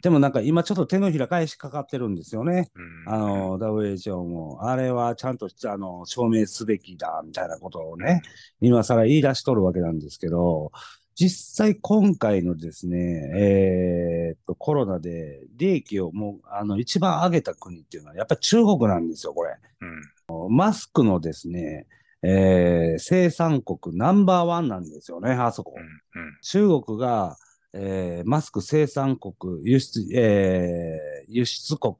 [0.03, 2.71] でもなんか今ちょっと手のひら返しかかってるんですよね。
[3.07, 8.23] うんあの、WHO も、あれはちゃんとあの証明すべきだ、みたいなことをね、
[8.61, 10.73] 今更言い出しとるわけなんですけど、
[11.14, 19.55] 実際今回のですね、えーっと、コロナで利益をもう、あの、一番上げた国っていうのは、やっぱり中国なんですよ、これ。
[19.81, 20.01] うん
[20.49, 21.87] マスクのですね、
[22.23, 25.75] えー生産国ナンバーワンなんですよね、あそこ。
[25.77, 27.37] うんうん中国が、
[27.72, 31.94] えーマスク生産国、輸出、えー輸出国、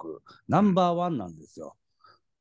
[0.49, 1.77] ナンバーワンなんですよ。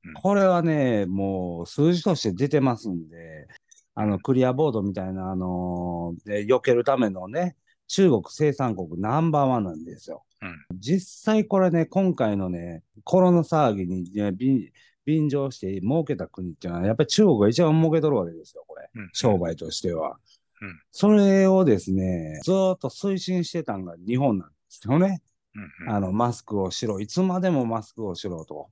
[0.05, 3.47] うんこれはね、もう数字として出てますんで、
[3.95, 10.23] あの、クリアボードみたいな、あのーで避けるためのね、中国生産国ナンバーワンなんですよ。
[10.41, 14.71] うん実際これね、今回のね、コロナ騒ぎに、ね、便
[15.05, 18.89] 便乗して儲けた国っていうのは、やっぱり中国が一番儲けとるわけですよ、これ。
[18.95, 20.17] うん商売としては。
[20.61, 25.21] うんそれをですね、ずーっと推進してたのが日本なんですよね。
[25.55, 26.99] うんうんあの、マスクをしろ。
[26.99, 28.69] いつまでもマスクをしろと。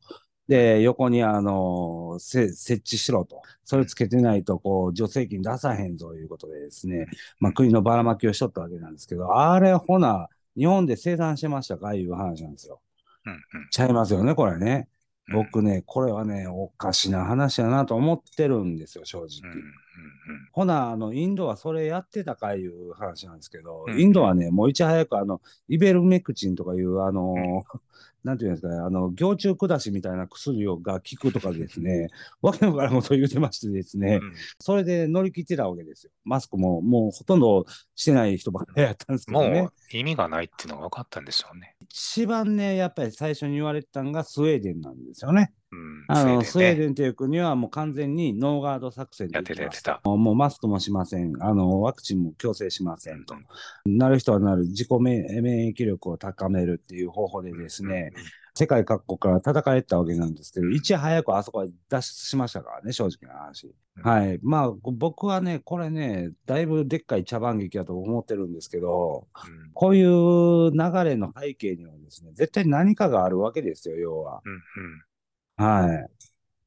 [0.48, 3.42] で、横にあの、せ設置しろと。
[3.66, 7.08] それつけてないと、こう、助成金出さへんぞいうことでですね、
[7.40, 12.82] まあ、国のばらまきをしとったわけなんですけど、あれ、ほな、日本で生産してましたかいう話なんですよ。
[13.26, 13.40] うんうん
[13.72, 14.88] ちゃいますよね、これね。
[14.90, 14.98] うん
[15.30, 19.28] 僕ね、これはね、おかしな話やなと思ってるんですよ、正直。
[20.52, 27.64] ほな、あの、インドはそれやってたかいう話なんですけど、うんインドはね、もういち早くあの、イベルメクチンとかいう、あの、
[28.24, 32.10] なんていうんですかね、あの、行虫下しみたいな薬をが効くとかですね、
[32.42, 36.12] わけのわからんことを言ってましてですね、うんそれで乗り切ってたわけですよ。
[36.26, 39.62] マスクももうほとんどしてない人ばっかりやったんですけどね。
[39.62, 41.76] もう意味がないっていうのが分かったんでしょうね。
[41.80, 45.54] 一番ね、やっぱり最初に言われてたのがスウェーデンなんですよね。
[45.72, 46.06] うん。
[46.08, 50.02] あの、スウェーンデンという国はもう完全にノーガード作戦でやってた。
[50.04, 51.34] もうマスクもしません。
[51.42, 53.36] あの、ワクチンも強制しませんと
[53.86, 53.98] うん。
[53.98, 58.14] なる人はなる自己免免疫力を高めるっていう方法でですね、
[58.58, 63.68] 世界各国から叩かれてたわけなんですけど、いち早くあそこは脱出しましたからね、正直な話。
[63.68, 64.40] うんはい。
[64.44, 74.42] まあ、僕はね、これね、だいぶでっかい茶番劇だと思ってるんですけど、うんこういう流れの背景にはですね、絶対何かがあるわけですよ、要は。
[74.44, 75.04] うん
[75.58, 76.08] は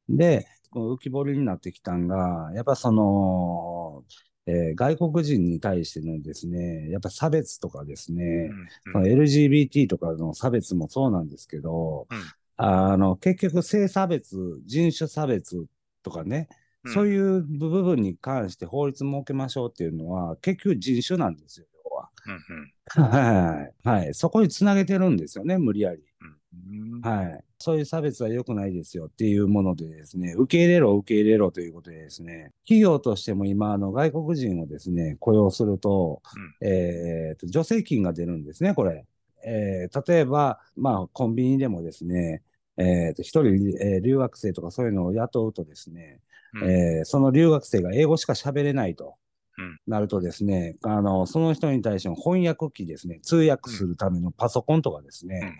[0.08, 0.16] い。
[0.16, 4.04] で、この浮き彫りになってきたんが、やっぱその、
[4.46, 15.66] えー外国人に対してのですね、やっぱ差別とかですね、うんその LGBT とかの差別もそうなんですけど、うんあの、結局性差別、人種差別
[16.02, 16.48] とかね、
[16.84, 22.10] うんそういう部分に関して法律設けましょうっていうのは、結局人種なんですよ、要は。
[22.26, 23.88] うん はい。
[23.88, 24.14] はい。
[24.14, 26.02] そこにつなげてるんですよね、無理やり。
[26.20, 27.44] うんうんはい。
[27.62, 36.22] そういう差別は良くないですよっていうものでですね、受け入れろ、受け入れろということでですね、企業としても今、あの、外国人をですね、雇用すると、
[36.62, 39.04] えーと、助成金が出るんですね、これ。
[39.44, 42.42] えー例えば、まあ、コンビニでもですね、
[42.78, 46.20] えーと、一人、えー留学生とかそういうのを雇うとですね、
[46.54, 49.16] うんえーその留学生が英語しか喋れないと。
[49.60, 55.54] うんなるとですね、あの、その人に対しての翻訳機ですね、通訳するためのパソコンとかですね、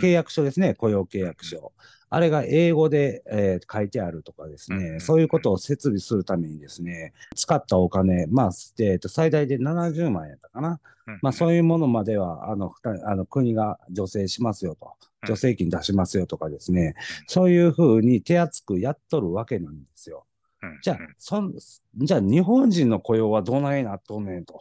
[0.00, 1.72] 契約書ですね、雇用契約書。
[2.10, 10.80] あれが英語で、えー書いてあるとかですね、うんそういうことを設備するためにですね、使ったお金、まあ、えーと最大で70万円やったかな。
[11.22, 12.70] まあ、そういうものまでは、あの、
[13.06, 14.92] あの国が助成しますよと。
[15.24, 16.94] 助成金出しますよとかですね、
[17.26, 20.26] そういうふうに手厚くやっとるわけなんですよ。
[20.62, 21.52] うんじゃあ、そん、
[21.96, 24.60] じゃあ日本人の雇用はどないなっとんねんと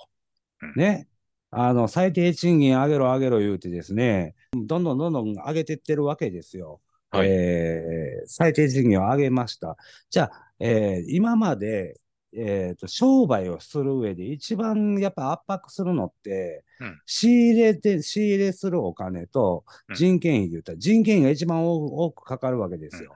[0.62, 0.74] うん。
[0.76, 1.08] ね。
[1.50, 6.82] あの、最低賃金上げろ上げろ言うてですね、どんどんどんどん上げてってるわけですよ。
[7.10, 9.78] はいえー最低賃金を上げました。
[10.10, 12.00] じゃあ、えー今まで、
[12.34, 23.16] えーと、商売をする上で一番やっぱ圧迫するのって、うん仕入れて、仕入れするお金とうん人件費で言ったら、人件費が一番多多くかかるわけですよ。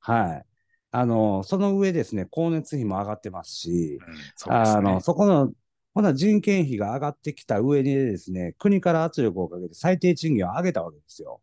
[0.00, 0.49] はい。
[0.92, 5.52] あの、その上ですね、光熱費も上がってますし、うんそすねあの、そこの、
[5.94, 11.40] ほな人件費が上がってきた上にですね、国から圧力をかけて最低賃金を上げたわけですよ。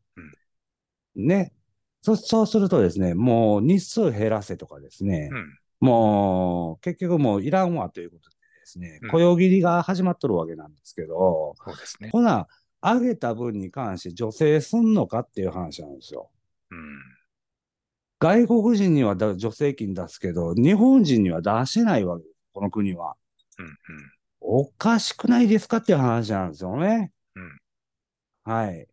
[1.16, 1.54] ね。
[2.02, 12.10] そそうするとですね、もう日数減らせとかですね、うんもう、結局もういらんわということでですね、うん雇用切りが始まっとるわけなんですけど、そうですね。
[12.12, 12.48] ほな、
[12.82, 16.30] 上げた分に関して助成すんのかっていう話なんですよ。
[16.72, 17.16] うん。
[18.20, 23.15] 外国人にはだ助成金出すけど、日本人には出してないわけです、この国は。
[23.59, 23.78] うん。
[24.39, 27.11] おかしくないですかっていう話なんですよね。
[27.36, 27.59] うん。
[28.43, 28.88] はい。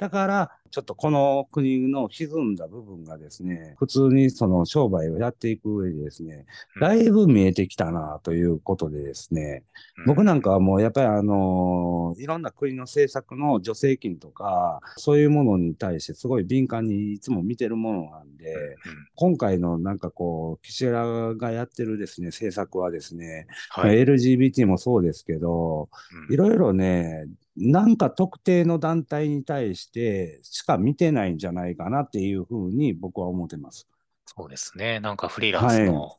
[0.00, 6.46] だから、ちょっとこの国の歪んだ部分がですね、普通にその商売をやっていく上でですね、
[6.76, 9.64] うんだいぶ見えてきたなということでですね、
[9.98, 10.04] うん。
[10.06, 18.76] 僕なんかはもうやっぱりあのいろんな国の政策の助成金とか、そういうものに対してすごい敏感にいつも見てるものなんで、うん。
[19.16, 23.46] 今回のなんかこう、岸田がやってるですね、政策はですね、
[23.76, 24.02] まあはい。
[24.02, 25.90] LGBT もそうですけど、
[26.28, 27.26] うんいろいろね、
[27.56, 33.86] なんか特定の団体に対してしか見てないんじゃないかなっていうふうに僕は思ってます。
[34.26, 35.00] そうですね。
[35.00, 36.16] なんかフリーランスの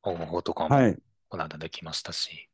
[0.00, 0.98] 方法とかもはい。
[1.28, 2.48] この間できましたし、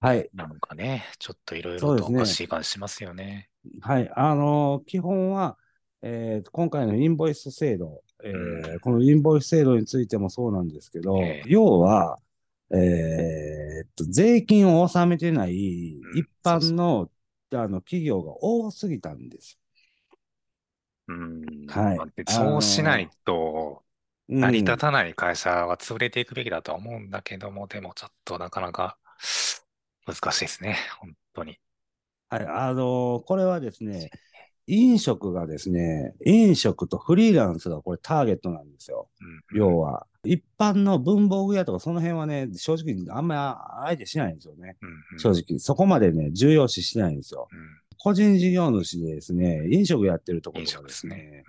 [0.00, 0.28] はい。
[0.34, 3.48] なんかね、ちょっといろいろとおかしい感じしますよね。
[3.80, 4.10] はい。
[4.14, 5.56] あの基本は、
[6.02, 12.18] えー今回のインボイス制度、えーうんこのインボイス制度についてもそうなんですけど、ええ要は、
[12.70, 17.10] えーっと、税金を納めてないうん一般の,、
[17.58, 19.58] あの企業が多すぎたんです。
[21.08, 21.66] うん。
[21.66, 23.84] はいそうしないと、うん
[24.26, 28.96] 成り立たない会社は潰れていくべきだとは思うんだけども、でもちょっとなかなか
[30.06, 30.78] 難しいですね。
[30.98, 31.58] 本当に。
[32.30, 34.10] はい、あのこれはですね、
[34.66, 39.08] 飲食がですね、飲食とフリーランスがこれターゲットなんですよ。
[39.52, 39.58] うん。
[39.58, 40.06] 要は。
[40.26, 44.78] 一般の文房具屋とかその辺はね、正直あんまり相手しないんですよね。
[44.80, 44.88] うん。
[44.88, 45.58] うん正直。
[45.58, 47.48] そこまでね、重要視しないんですよ。
[47.52, 47.58] うん。
[47.98, 51.44] 個人事業主でですね、飲食やってるところ飲がですすね。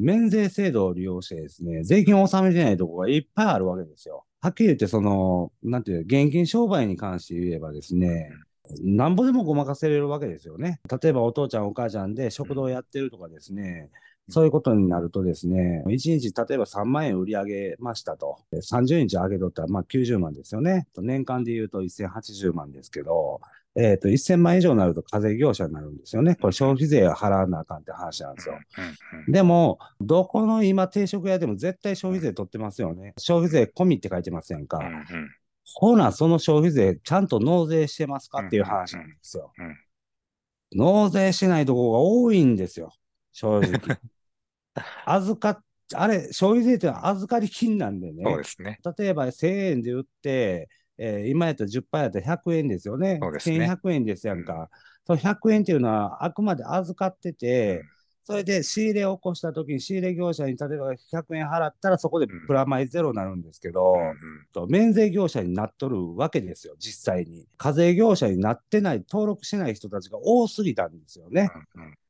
[0.00, 4.24] 免税制度を利用してですね、税金を納めてないところがいっぱいあるわけですよ。
[4.40, 8.30] はっきり言って、その、なんていう、現金商売に関して言えばですね、
[8.82, 10.80] なんぼでもごまかせれるわけですよね。
[11.02, 18.38] 例えばお父ちゃんお母ちゃんで食堂やってるとかですね、うんそういうことになるとですね、1日例えば3万円売り上げましたと。
[18.50, 20.88] で30日上げとったらまあ90万ですよね。
[20.98, 23.40] 年間で言うと1080万ですけど、
[23.76, 26.34] えっ、と、1000万以上になると課税業者になるんですよね。
[26.34, 28.58] これ消費税を払わなあかんって話なんですよ。
[29.26, 29.32] うん。
[29.32, 33.12] でも、どこの今定食屋でも絶対消費税取ってますよね。
[33.18, 34.80] 消費税込みって書いてますやんか。
[35.84, 35.92] うん。
[35.92, 35.92] うん。
[35.92, 38.40] ほな、その消費税ちゃんと納税してますか？
[38.40, 39.52] っていう話なんですよ。
[39.58, 39.76] うん。
[40.72, 42.92] 納税しないとこが多いんですよ、
[43.32, 43.96] 正直。
[45.06, 45.64] 預かっ、
[45.94, 48.24] あれ、消費税ってのは預かり金なんでね。
[48.24, 48.80] そうですね。
[48.98, 50.68] 例えば1000円で売って、
[50.98, 53.18] えー今やったら10%やったら100円ですよね。
[53.22, 54.70] そうですね1100円ですやんか。
[55.04, 57.82] その100円っていうのはあくまで預かってて、
[58.26, 64.00] それで仕入れを起こしたときに仕入れ業者に例えば100円払ったらそこでプラマイゼロになるんですけど、うん。
[64.00, 64.16] うん。
[64.52, 67.46] と免税業者になっとるわけですよ、実際に。
[67.56, 71.52] 課税業者になってない、登録してない人たちが多すぎたんですよね。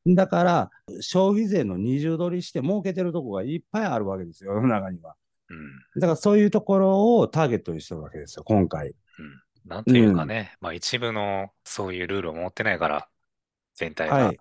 [0.07, 0.15] うん。
[0.15, 5.17] だから、消費税の二重取りして儲けてるとこがいっぱいあるわけですよ、世の中には。
[5.51, 6.01] うん。
[6.01, 8.89] だからそういうところをターゲットにしてるわけですよ、今回。
[8.89, 8.95] うん。
[9.67, 13.07] なんていうかね、まあ一部のそういうルールを持ってないから、
[13.75, 14.41] 全体がはい。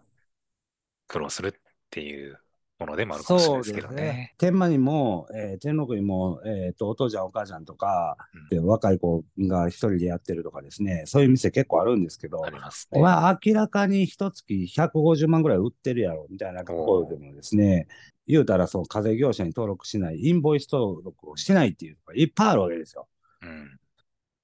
[1.07, 1.59] 苦労する
[1.95, 2.37] っていう
[2.77, 4.33] ものでもあるかもしれないですけどね。
[4.37, 13.01] 天満にも、えー天禄にも、えーと、お父ちゃん、お母ちゃんとか、うんで若い子が一人でやってるとかですね、そういう店結構あるんですけどますおね。
[13.03, 17.87] 前明らかに一月150万ぐらい売ってるやろ、みたいなところでもですね、
[18.27, 23.07] 言うたらその課税業者に登録しない、インボイス登録をしてないっていうのがいっぱいあるわけですよ。
[23.41, 23.79] うん。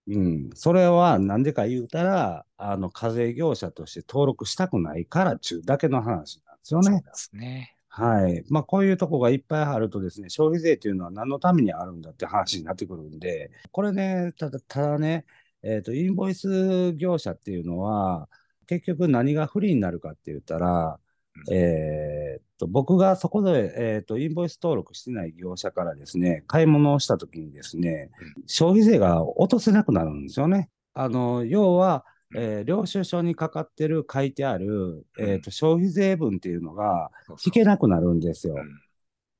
[0.08, 0.50] うん。
[0.54, 6.86] それはなんでか言うたら、あの、課税業者として登録したくないからちゅうだけの話ですよね。
[6.86, 7.76] そうですね。
[7.94, 8.44] はい。
[8.50, 15.26] まあ、こういうとこがいっぱいあるとですね、消費税っていうのは何のためにあるんだって話になってくるんで、これね、ただ、ただね、
[15.62, 18.30] えっ、と、インボイス業者っていうのは、
[18.66, 21.00] 結局何が不利になるかって言ったら、
[21.48, 28.10] うんえーっと、僕がそこで、えーっと、インボイス登録してない業者からですね、買い物をしたときにですね、
[28.48, 30.70] 消費税が落とせなくなるんですよね。
[30.94, 32.06] あの、要は、
[32.36, 37.12] えー領収書にかかってる、書いてある、えーっと、消費税分っていうのが
[37.44, 38.56] 引けなくなるんですよ。
[38.56, 38.82] うん。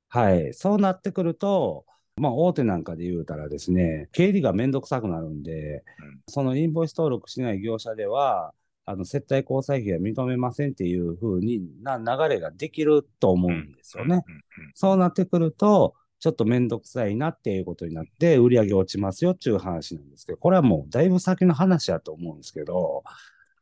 [0.10, 0.54] はい。
[0.54, 1.86] そうなってくると、
[2.18, 6.22] まあ、大手なんかで言うたらですね、経理がめんどくさくなるんで、うん。
[6.28, 8.54] そのインボイス登録しない業者では、
[8.86, 14.24] あの、接待交際費は認めませんっていう風にな流れができると思うんですよね。
[14.74, 23.04] そうなってくると、ちょっとめんどくさいなっていうことになって、売り上げ落ちますよっていう話なんですけど、これはもうだいぶ先の話だと思うんですけど、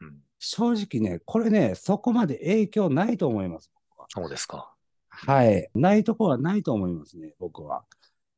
[0.01, 3.69] うん正直ね、これね、そこまで影響ないと思います。
[4.07, 4.73] そうですか。
[5.09, 5.69] はい。
[5.75, 7.83] ないところはないと思いますね、僕は。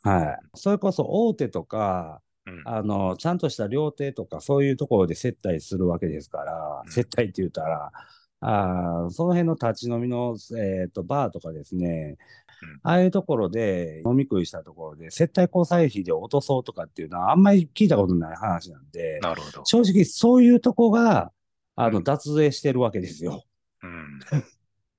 [0.01, 0.39] はい。
[0.55, 2.61] それこそ大手とか、うん。
[2.65, 7.91] あの、ちゃんとした料亭とか、そういうところで接待するわけですから、うん接待って言ったら、
[8.39, 12.50] あーその辺の立ち飲みの、えっと、バーとかですね、うん
[12.83, 19.65] ああいうところで飲み食いしたところで、接待交際費で落とそうとかっていうのはあんまり聞いたことない話なんで、なるほど。
[19.65, 21.31] 正直そういうとこが、
[21.75, 23.43] あの、うん脱税してるわけですよ。
[23.83, 24.19] うん。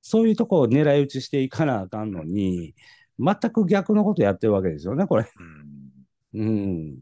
[0.03, 2.75] そういうとこを狙い撃ちしていかなあかんのに、
[3.19, 5.31] 全く逆のことやってるわけですよね、これ。
[6.35, 6.47] うん。
[6.47, 6.99] うん。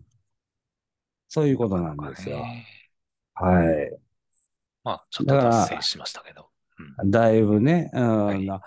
[1.28, 2.38] そういうことなんですよ。
[2.38, 2.66] ね
[3.34, 3.98] はい。
[4.84, 6.48] まあ、ちょっと脱線しましたけど。
[7.02, 7.10] うん。
[7.10, 8.60] だいぶね、うんいな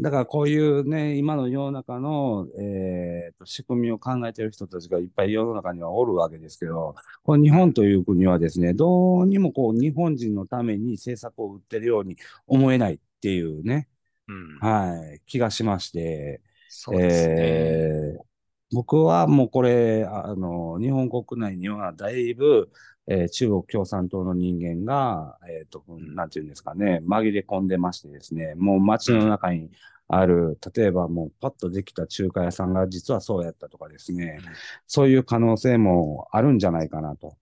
[0.00, 13.88] だからこういうね、今の世の中の、えーと仕組みを考えてる人たちがいっぱい世の中にはおるわけですけど、この日本という国はですね、どうにもこう日本人のために政策を打ってるように思えないっていうね、
[14.28, 14.58] うん。
[14.58, 17.34] はい、気がしまして、そうですね。
[17.38, 18.30] えー
[18.72, 22.70] 僕はもうこれ、あの、日本国内にはだいぶ、
[23.12, 25.82] えー中国共産党の人間が、えっと、
[26.14, 29.68] なんていうんですかね、紛れ込んでましてですね、もう街の中に
[30.06, 34.52] ある、例えばもうパッとできた中華屋さんが実はそうやったとかですね、うん
[34.86, 37.36] そういう可能性もあるんじゃないかなと。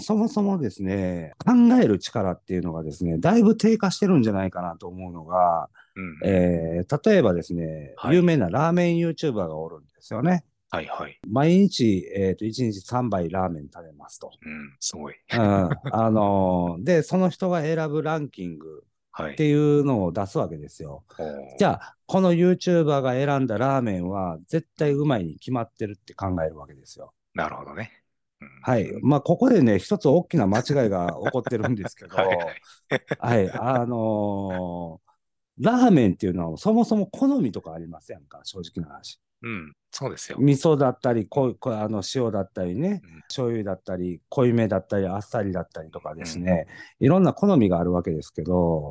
[0.00, 6.28] そもそもですね、考える力っていうのがですね、だいぶ低下してるんじゃないかなと思うのが、うん。
[6.28, 10.44] えー例えばですね、はい有名なラーメン YouTuber がおるんですよね。
[10.70, 11.18] はいはい。
[11.26, 14.30] 毎日、えっ、と、1日3杯ラーメン食べますと。
[14.44, 14.76] うん。
[14.80, 15.14] すごい。
[15.32, 15.70] うん、あ
[16.10, 19.32] のー で、その人が選ぶランキングはい。
[19.32, 21.04] っていうのを出すわけですよ。
[21.18, 27.14] おーじゃあ、この YouTuber が選んだラーメンは絶対うまいに決まってるって考えるわけですよ。
[27.34, 27.90] なるほどね。
[28.40, 28.92] うんはい。
[29.02, 32.36] まあ、ここでね、一つ大きな間違いが起こってるんですけど、は い
[33.18, 33.48] はい。
[33.48, 35.08] はい、あのー
[35.60, 38.42] ラーメンっていうのはそもそも好みとかありませんか？
[38.44, 39.20] 正直な話。
[39.42, 39.72] うん。
[39.90, 40.36] そうですよ。
[40.38, 46.66] 味噌だったり、ここあの塩だったりねうん、醤油だったり、濃いめだったり、あっさりだったりとかですね、
[47.00, 48.90] いろんな好みがあるわけですけど、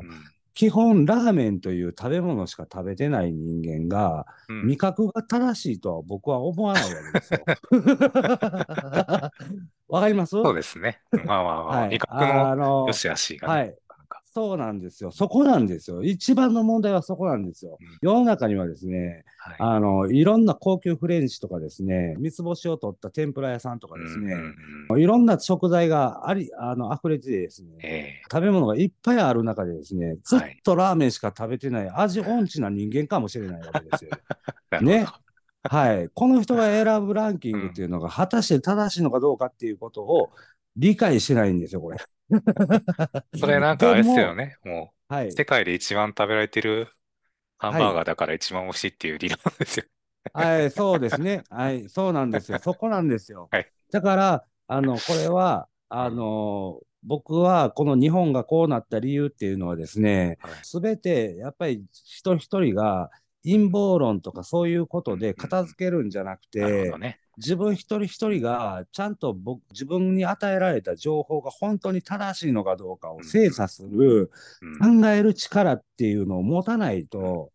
[0.54, 4.66] 基本ラーメンという食べ物しか食べてない人間が、うん。
[4.66, 7.44] 味覚が正しいとは僕は思わないわけですよ。
[9.88, 10.30] わかります？
[10.30, 11.00] そうですね。
[11.12, 13.74] まあまあまあ、はい味覚あのの良し悪しがね、はい。
[14.32, 15.10] そうなんですよ。
[15.10, 16.02] そこなんですよ。
[16.02, 17.78] 一番の問題はそこなんですよ。
[17.80, 19.56] うん世の中にはですね、はい。
[19.58, 24.34] あの、いろんな高級フレンチとかですね、三つ星を取った天ぷら屋さんとかですね、
[24.90, 34.10] うんいろんな食材があり、あの、溢れててですね、え食べ物がいっぱいある中でですね、ずっとラーメンしか食べてない味音痴な人間かもしれないわけですよ。
[34.82, 35.06] ね
[35.62, 36.08] はい。
[36.14, 40.30] この人が選ぶランキングっていうのが果たして正しいのかどうかっていうことを
[40.76, 41.98] 理解してないんですよ、これ。
[43.38, 44.56] それなんかあれですよね。
[44.64, 44.70] ね。
[44.70, 45.28] もはい。
[45.28, 46.88] う、世界で一番食べられてる
[47.58, 49.86] ハンバーガーだから一番美味しいっていう理論ですよ。
[50.32, 51.42] はい、そうですね。
[51.50, 52.58] はい、そうなんですよ。
[52.62, 53.48] そこなんですよ。
[53.50, 63.10] はいだから、あの、これは、あの、僕はこの日本がこうなった理由っていうのはですねはい、すべてやっぱり人一人が
[63.44, 67.20] 陰謀論とかそういうことで片付けるんじゃなくてなるほど、ね。
[67.38, 74.30] 自分一人一人がちゃんと僕自分に与えられた情報が本当に正しいのかどうかを精査する、
[74.82, 75.00] うん。
[75.00, 77.52] 考える力っていうのを持たないと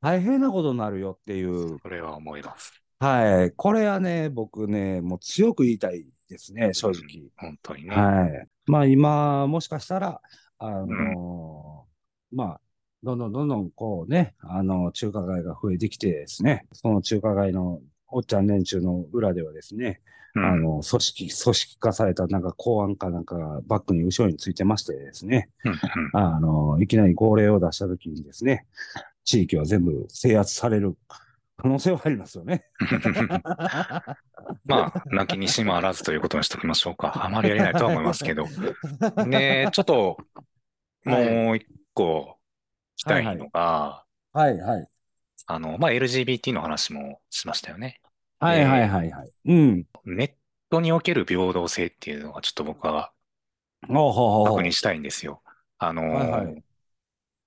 [0.00, 2.72] 大変なことになるよっていうそれは思います。
[2.98, 3.52] はい。
[3.52, 7.02] これはね、僕ね、もう強く言いたいですね、正直。
[7.20, 7.94] うん本当にね。
[7.94, 8.48] はい。
[8.66, 10.20] まあ今、もしかしたら、
[10.58, 12.60] あのーまあ、
[13.02, 20.00] どんどんどんどんこうね、あの、中華街が増えてきてですね、その中華街のおっちゃん連中の裏ではですね、
[20.34, 25.78] うんあの、組織、組織化されたなんか公安かなんかがバックに後ろについてましてですね、うんうん
[26.12, 28.66] あの、いきなり号令を出したときにですね、
[29.24, 30.96] 地域は全部制圧される
[31.56, 32.64] 可能性はありますよね。
[34.66, 37.24] まあ、泣きにしもあらずということにしておきましょうか。
[37.24, 38.46] あまりやれないとは思いますけど。
[39.26, 40.18] ねちょっと、
[41.04, 42.36] はいもう一個
[42.96, 44.88] 聞きたいのが、はいはい。
[45.46, 48.00] あの、まあ、LGBT の話もしましたよね。
[48.38, 49.30] はいはいはいはい。
[49.46, 49.86] うん。
[50.04, 50.30] ネッ
[50.70, 53.12] トにおける平等性っていうのがちょっと僕は
[53.82, 55.42] 確認したいんですよ。
[55.78, 56.62] あの、はいはい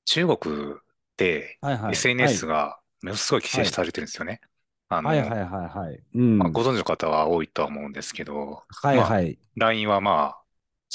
[0.05, 0.75] 中国っ
[1.17, 1.91] てはいはい。
[1.91, 4.41] SNS がものすごい規制されてるんですよね。
[4.87, 5.47] あの、はいはいはい
[5.77, 5.99] はい。
[6.15, 6.37] うん。
[6.39, 9.37] まあ、ご存知の方は多いとは思うんですけど、はいはい。
[9.55, 10.43] LINE はまあ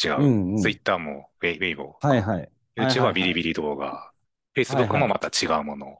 [0.05, 0.19] 違う。
[0.19, 2.09] うんうん Twitter もウェイウェイボー。
[2.09, 2.51] はいはい。
[2.77, 3.35] YouTube はビリリ。
[3.35, 3.87] ビリ動画。
[3.87, 4.11] はいは
[4.57, 5.99] Facebook いもまた違うもの。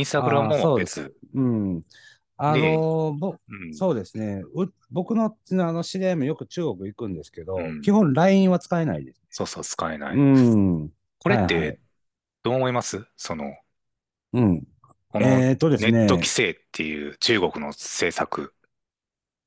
[0.00, 1.16] Instagram あーそもうです別。
[1.34, 1.82] うん。
[2.36, 4.42] あのーぼ、うんそうですね。
[4.54, 9.22] う僕のあの知り合いもよく中国行くんですけど、うん基本 LINE は使えないです。
[9.30, 10.16] そうそう、使えない。
[10.16, 10.90] うん。
[11.18, 11.80] これっはいはいて
[12.42, 13.04] どう思います？
[13.16, 13.54] その、
[14.34, 14.62] うん。
[15.08, 18.52] このえーっとですねネット規、制っていう中国の政策。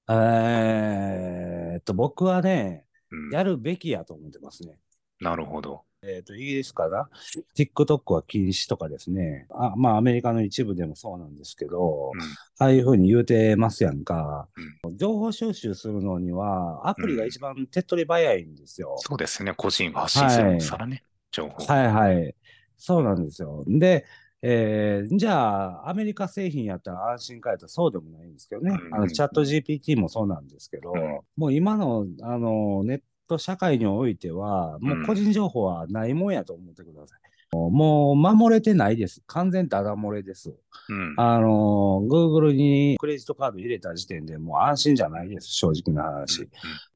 [0.10, 4.80] えーっと、僕はね、うん、やるべきやと思ってますね。
[5.20, 5.84] なるほど。
[6.02, 7.10] えっ、と、イギリスかな
[7.58, 9.47] ?TikTok は禁止とかですね。
[9.50, 12.22] あまあ、アメリカの一部でもそうなんですけど、うん
[12.62, 14.50] ああいうふうに言うてますやんか。
[14.95, 18.95] 情報収集するのには、アプリが一番手っ取り早いんですよ。
[19.00, 19.54] そうですね。
[19.54, 21.04] 個人が発信するからね。
[21.32, 21.66] 情報。
[21.74, 22.36] はいはい。
[22.78, 23.64] そうなんですよ。
[23.68, 24.06] で、
[24.41, 28.72] えーじゃあ、アメリカ製品やったら安心かやったらそうでもないんですけどね。
[28.72, 37.19] うんあの、チャット GPT もそうなんですけど、うんもう今の、あの、ネット社会においては、もう個人情報はないもんやと思ってください。
[37.51, 39.23] もう守れてないです。
[39.25, 40.53] 完全ダダ漏れです。
[40.89, 41.15] うん。
[41.17, 45.47] あの、Google にクレジットカード入れた時点でもう安心じゃないです。
[45.47, 46.47] 正直な話。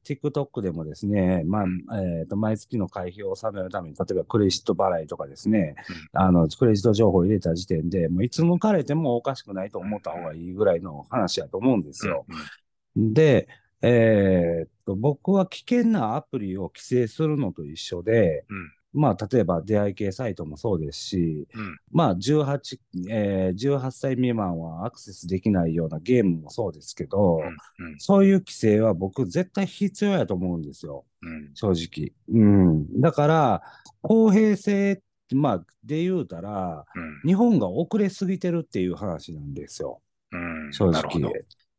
[0.04, 5.74] TikTok でもですね、まあ、えっ、と、毎月の会費を納めるために、例えばクレジット払いとかですね、
[6.12, 12.26] あの、クレジット情報を入れた時点で、もういつ抜かれてもおかしくないと思った方がいいぐらいの話やと思うんですよ。
[12.96, 13.48] で、
[13.86, 22.78] えーっと、僕は危険なアプリを規制するのと一緒で、うんまあ、例えば出会い系サイトもそうですし、うんまあ、18、
[23.10, 27.40] えー18歳未満はアクセスできないようなゲームもそうですけど、
[27.78, 31.04] うんそういう規制は僕絶対必要やと思うんですよ。
[31.22, 32.12] うん正直。
[32.32, 33.00] うん。
[33.00, 33.62] だから、
[34.00, 40.00] 公平性、まあ、で言うたら、うん日本が遅れすぎてるっていう話なんですよ。
[40.30, 41.34] うん正なるほど直。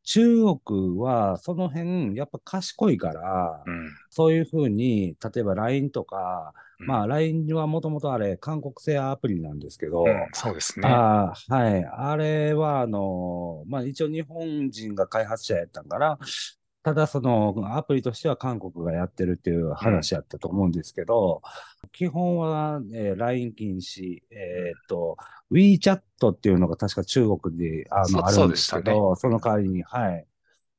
[0.06, 10.88] 中国はその辺、やっぱ賢いから、うんそういうふうに、例えば LINE とか、うんまあ LINE はもともとあれ、韓国製アプリなんですけど、うんそうですね。
[10.88, 11.84] あーはい。
[11.84, 16.18] あれは、あの、まあ一応日本人が開発者やったんから、
[16.82, 21.42] ただそのアプリとしては韓国がやってるっていう話やったと思うんですけど、
[21.92, 25.16] 基本は、えー LINE 禁止、えーっと、
[25.50, 30.26] WeChat っていうのが確か中国であのあるんですけど、その代わりに、はい。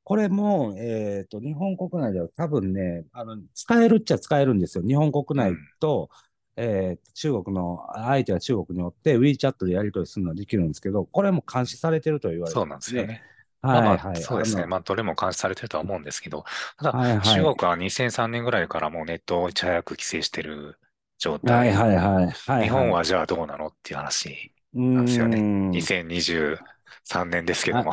[0.04, 4.84] これも、えーっと、日本国内では多分ね、あの、使えるっちゃ使えるんですよ。
[4.84, 6.08] 日本国内と、
[6.56, 13.22] えー中国の、相手は中国によって WeChat でやり取りするのはできるんですけど、これも監視されてると言われてそうるなんですよね。
[13.60, 14.14] はいまあ。
[14.16, 14.66] そうですね。
[14.66, 16.44] まあ、どれも監視されてるとは思うんですけど、
[16.78, 20.78] ただ、はいはい中国は2003年ぐらいからもうネットをいち早く規制してる
[21.18, 21.72] 状はい態。
[21.72, 22.62] はいはいはい。
[22.64, 24.52] 日本はじゃあどうなのっていう話。
[24.74, 27.90] なんですよねね2023年ですけども。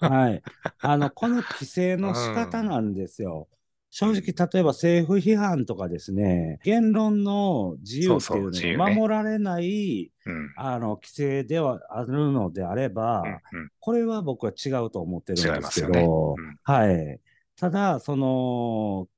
[0.00, 0.42] はい。
[0.80, 3.48] あの、この規制の仕方なんですよ。
[3.94, 10.52] 正直、例えば政府批判とかですね、言論の自由っていうの由ねが守られない、うん。
[10.56, 13.20] あの、規制ではあるのであれば、
[13.52, 17.20] うんうんこれは僕は違うと思ってるんですけど、ねうんはい。
[17.56, 19.08] ただ、その、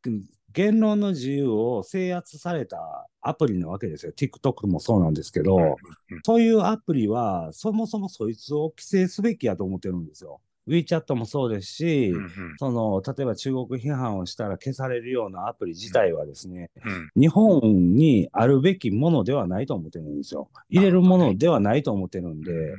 [0.54, 4.12] 言論の自由を制圧されたアプリなわけですよ。
[4.12, 5.74] TikTok もそうなんですけど、うんうん
[6.22, 10.40] そういうアプリは、そもそもそいつを規制すべきやと思ってるんですよ。
[10.68, 16.70] WeChat もそうですし、うんうんその、例えば中国批判をしたら消されるようなアプリ自体はですね、
[17.16, 20.48] うん日本にあるべきものではないと思ってるんですよ。
[20.70, 22.74] 入れるものではないと思ってるんで、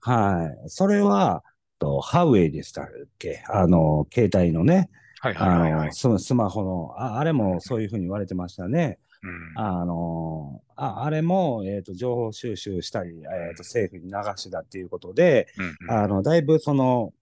[0.00, 0.68] はい。
[0.68, 1.42] それは、
[1.78, 2.86] とハウェイでしたっ
[3.18, 3.42] け？
[3.48, 4.90] あの、携帯のね、
[5.24, 5.92] はいはいあはいはいの、。
[5.92, 8.98] ススマホの、ああれもそういうふうに言われてましたね。
[9.22, 15.46] うんあの、ああれも、えっ、と、情報収集したり、えっ、と、政府に流したっていうことで、
[15.80, 17.14] うんあの、だいぶその、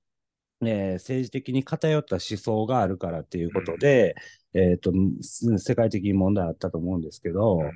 [0.63, 4.17] えー政治的に偏った思想があるからっていうことで、
[4.53, 7.71] えっ、と、す世界的に問題あったと思うんですけど、うん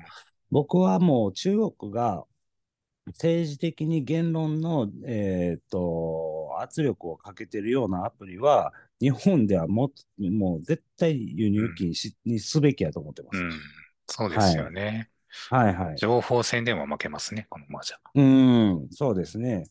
[0.49, 2.23] 僕はもう中国が
[3.07, 13.39] 政治的に言論の、えっ、と、圧力をかけてるようなアプリは、日本ではももう絶対輸入禁止にすべきやと思ってます。
[13.39, 13.51] うん
[14.09, 15.09] そうですよね。
[15.49, 15.97] はいはい。
[15.97, 17.97] 情報戦でも負けますね、このままじゃ。
[18.15, 19.65] うん、そうですね。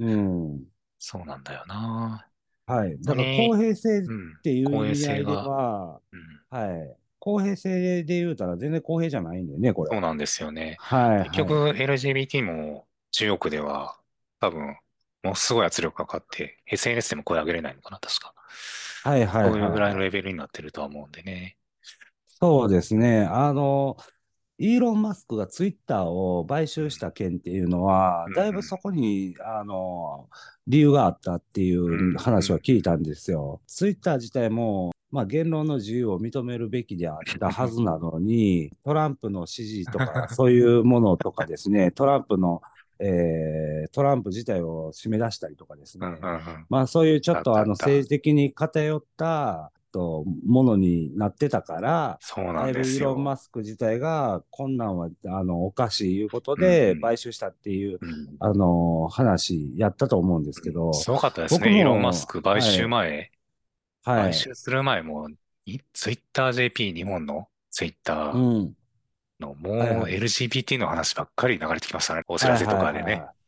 [0.00, 0.64] うん。
[0.98, 2.26] そうなんだよな。
[2.66, 3.00] はい。
[3.00, 4.36] だから公平性っうん。
[4.42, 5.32] ていう公平意味合いで性が。
[5.32, 6.96] は、うんはい。
[7.20, 9.90] 公平性で言うたら全然公平じゃないんだよね、これ。
[9.90, 10.76] そうなんですよね。
[10.80, 11.30] はい、はい。
[11.30, 13.96] 結局、LGBT も中国では
[14.40, 14.76] 多分、
[15.22, 18.34] ものすごい圧力がかかって、SNS でも声上げれないのかな、確か。
[19.04, 21.56] はいはいはいそういうぐらいのレベルになってるとは思うんでね。
[22.26, 23.24] そうですね。
[23.24, 23.96] あの、
[24.58, 30.28] イーロン・マスクがツイッターを買収した件っていうのはうん、だいぶそこに、あの、
[30.66, 33.60] 理由があったっていう話は聞いたんですよ。
[33.66, 42.60] ツイッター自体も、まあ、言論の自由を認めるべきであったはずなのに、トランプの支持とか、そういうものとかですね、トランプの、
[43.00, 46.66] えートランプ自体を締め出したりとかですね、うんうんうん。
[46.68, 53.10] まあそういうちょっとあの政治的に偏ったととものになってたから、そうなんですよ。
[53.10, 61.78] イーロン・マスク自体が、こんなんはあのおかしいいうことでうん買収したっていう、うんあの話やったと思うんですけど、すごかったですね。
[61.78, 63.30] イーロン・マスク買収前、
[64.04, 64.34] はい買。
[64.34, 65.28] 収する前も、
[65.66, 68.74] いツイッター JP 日本のツイッタうーん。
[69.40, 69.74] の、もう
[70.08, 72.22] LGBT の話ばっかり流れてきましたね。
[72.28, 73.38] お知らせとかでねはいはいはい。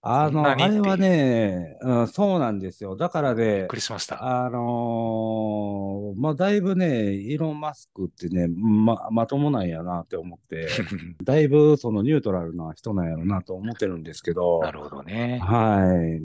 [0.00, 2.94] あの、あれはね、うん、そうなんですよ。
[2.94, 4.44] だからびっねく、りしました。
[4.44, 10.68] あのーまあ、だいぶね、イーロン・マスクってね、ま、まともなんやなって思って、
[11.24, 15.40] だいぶそのニュートラルな人なんやろなと思ってるんですけど、なるほどね。
[15.42, 16.22] はい。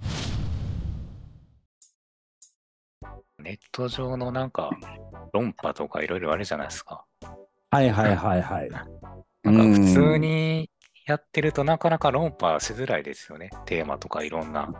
[3.41, 4.69] ネット上のなんか、
[5.33, 7.03] 論破とかいろいろあるじゃないですか。
[7.71, 8.69] はいはいはいはい。
[9.43, 10.69] なんか普通に
[11.05, 13.49] やってるとなかなか論破しづらいですよね。
[13.65, 14.73] テーマとかいろんな。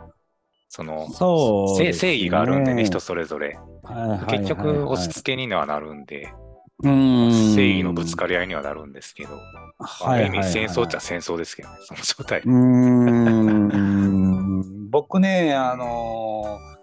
[0.68, 3.58] その、せそね正義があるんでね、人それぞれ。
[3.82, 6.32] はいはいはいはい結局、押し付けにはなるんで、
[6.82, 9.36] うん正義のぶつかり合いにはなるんですけど、ま
[9.78, 12.40] あはいはいはいある意味戦争っちゃ戦争ですけどね、その状態。
[12.40, 13.80] うーん
[14.90, 16.73] 僕ね、あのー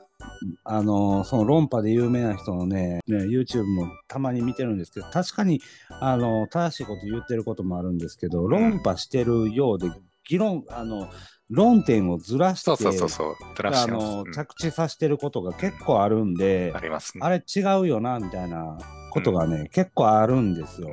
[0.64, 9.90] あのーその論破で有名な人のねね YouTube もたまに見てるんですけど確かに、あのー正しいこと言ってることもあるんですけど論破してるようで
[10.28, 11.10] 議論あの
[11.52, 13.36] 論点をずらしてそうそうそうそう、
[13.66, 17.22] あのの、着地させてることが結構あるんでうん、ありますね。
[17.24, 18.78] あれ違うよなみたいな
[19.12, 20.88] ことがね、結構あるんですよ。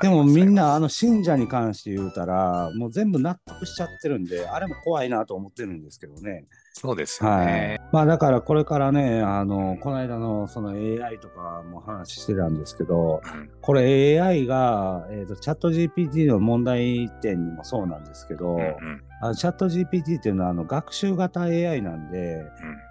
[0.00, 6.44] うんでもみんなああの信者に関して言うたらもう全部納得しちゃってるんであれも怖いなと思ってるんですけどね。
[6.72, 7.80] そうですよはいね。。
[7.92, 22.44] まあだからこれからねあのこの間のその AI とかも話してたんですけどうんこれ AI が、えー、とチャット GPT の問題点にもそうなんですけど、うんうんあのチャット GPT っていうのはあの学習型 AI なんで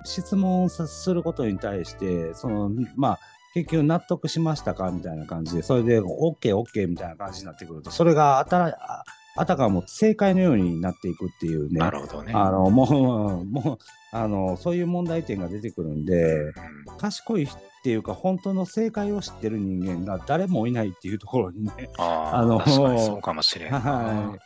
[0.04, 3.20] 質問さすることに対してそのまあ
[3.64, 4.92] 結局納得しましたか？
[4.92, 9.04] みたいな感じでそれで OKOK みたいな感じになってくるとそれがああ
[9.36, 11.80] あたかも正解のようになっていくっていうね。
[11.80, 12.34] なるほどね。
[12.36, 13.78] あのもうもう
[14.12, 16.54] あのそういう問題点が出てくるんでうん。
[16.98, 17.48] 賢いっ
[17.84, 23.80] ていうか本当の正解を知ってる人間が誰もいないっていうところにねああ、あの確かにそうかもしれんな。
[23.80, 24.40] は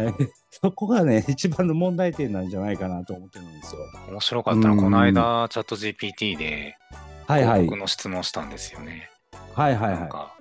[0.00, 0.14] い、はい、
[0.50, 3.80] そこがね一番の問題点なんじゃないかなと思ってるんですよ。
[4.10, 4.80] 面白かったのは、うん。
[4.84, 6.76] この間、チャット GPT で、
[7.26, 9.10] 広告の質問したんですよね。
[9.54, 10.36] はいはいはなんか、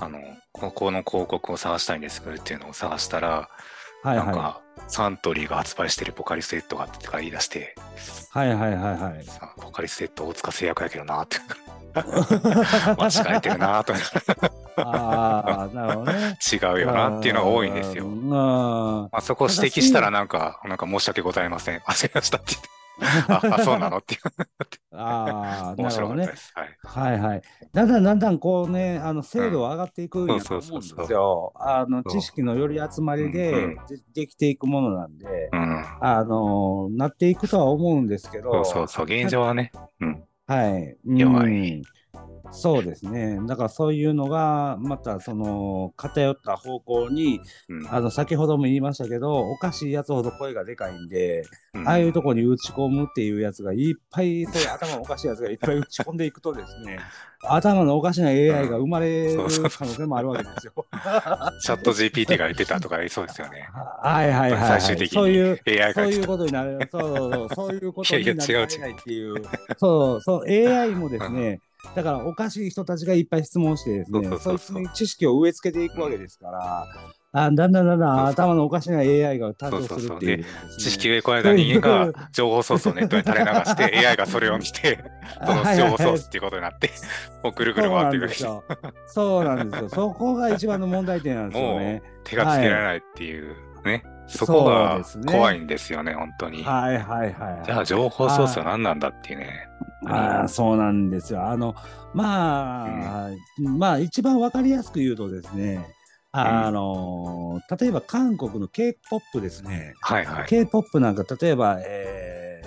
[0.00, 0.20] あの、
[0.52, 3.48] ここの広告を探したいんですっていうのを探したら、
[4.04, 7.74] いはいはなんか、サントリーが発売してるポカリスエットがあって言い出して、
[8.34, 9.24] いはいはいはいはい。
[9.24, 11.38] さポカリスエット大塚製薬やけどなって、
[12.96, 13.92] 間違えてるなと、
[14.76, 16.38] ああなるほどね。
[16.52, 18.06] 違うよなっていうのが多いんですよ。
[18.06, 18.30] うん。
[18.30, 21.78] まあ、そこを指摘したらなんか、なんか申し訳ございません。
[21.80, 22.77] 焦りましたって言って。
[23.00, 23.98] ああ、そうなの？
[23.98, 24.20] っていう。
[24.92, 26.36] ああ、面なるほどね白かったで。
[26.36, 26.52] す。
[26.54, 27.12] はい。
[27.12, 27.42] はいはい。
[27.72, 31.52] だんだんだんだんこうね、あの精度は上がっていくんやと思うんですよ。
[31.56, 33.80] あのそう知識のより集まりうんうでんで
[34.14, 35.84] できていくものなんで、うん。
[36.00, 39.70] あのなっていくとは思うんですけそど、うそうそう、現状はね。
[40.00, 40.24] うん。
[40.46, 40.96] はい。
[41.04, 41.82] 弱うんい
[42.50, 43.38] そうですね。
[43.46, 51.44] だからそういうのが、またその偏った方向に、うんあの先ほども言いましたけど、おかしいやつほど声がでかいんで、
[51.74, 56.98] うんああいうとこに打ち込むっていうやつがいっぱい、そういう頭おかしいやつがいっぱい打ち込んでいくとですね、
[57.44, 60.72] 頭のおかしな AI が生まれる可能性もあるわけですよ。
[61.62, 63.68] チャット GPT が言ってたとか言いそうですよね。
[64.02, 64.80] はいはいはい、はい。
[64.80, 66.26] 最終的にそういう、AI そういう。
[66.26, 69.42] ことになる、そうそうそう、そういうことにないりかや違う違うねないっていう、
[69.76, 71.60] そうそう、AI もですね、
[71.94, 76.86] だからおかしい人たちがいっぱい質問してですね、そうそうそうそうそいつに知識を植え付けていくわけですから、
[77.30, 85.04] あだんだんだんだんそうそう頭のおかしな AI が誕生するっていうですね、知識植え込まれた人間が情報ソースをネットに垂れ流して、 AI がそれを見て、
[85.46, 86.90] その情報ソースっていうことになって、
[87.44, 88.28] もうぐるぐる回っていく。
[89.06, 89.88] そうなんですよ。
[89.90, 92.02] そこが一番の問題点なんですよね。
[92.24, 93.54] 手がつけられないっていう
[93.84, 94.02] ね。
[94.04, 96.62] そこそうが怖いんですよね、本当に。
[96.64, 97.64] はいはいはい。
[97.64, 99.68] じゃあ情報ソースは何なんだっていうね。
[100.06, 101.44] ああそうなんですよ。
[101.46, 101.74] あの
[102.14, 105.86] まあ、まあ一番わかりやすく言うとですね、
[106.30, 109.94] あの例えば韓国の K-POP ですね。
[110.00, 110.46] はいはい。
[110.46, 112.62] K-POP なんか例えば、え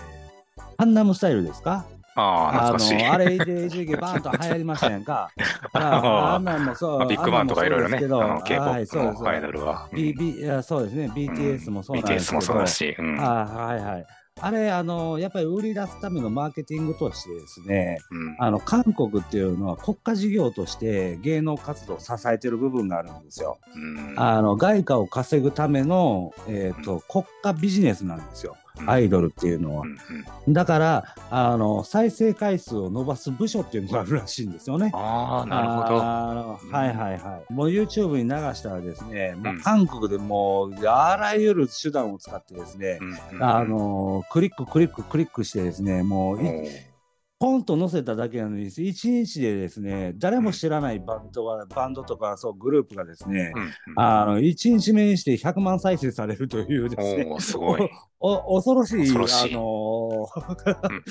[0.57, 1.85] ー、ハンナムスタイルですか？
[2.15, 2.77] ああ。
[2.77, 5.29] のあれで一時期バーンと流行りましたやんか。
[5.73, 6.99] あああんなんもそう。
[6.99, 9.87] まあビッグバンとかいろいろね、K-POP のアイドルは。
[9.91, 11.11] うん B B そうですね。
[11.15, 12.35] BTS もそうなんです BTS けど。
[12.35, 12.95] もそうだし。
[12.97, 14.05] うんあはいはい。
[14.39, 23.59] あれ、あの、やっぱり売り出すためのマーケティングとしてですね、うんあの、韓国っていうのは国家事業として芸能活動を支えてる部分があるんですよ。
[23.75, 28.55] うんあの、外貨を稼ぐための、えっ、と、国家ビジネスなんですよ。
[28.85, 29.85] アイドルっていうのは。
[30.47, 34.91] だから、あの、再生回数を伸ばす部署っていうのがあるらしいんですよね。
[34.93, 35.97] ああ、なるほど。
[35.97, 37.53] はいはいはい。
[37.53, 42.99] もう YouTube に流したらですね、もううん韓国でもうあらゆる手段を使ってですね、
[43.39, 46.39] あのクリッククリッククリックしてですね、もう
[47.41, 53.63] ポンと載せただけなのに、1日でですね、誰も知らないバンドが、バンドとかそうグループがですね、うん。
[53.63, 53.71] うん。
[53.95, 57.89] あの1日目にして100万再生されるというですね、すごい。
[58.19, 59.15] お恐ろしいしい。
[59.15, 61.03] あのーうんうん。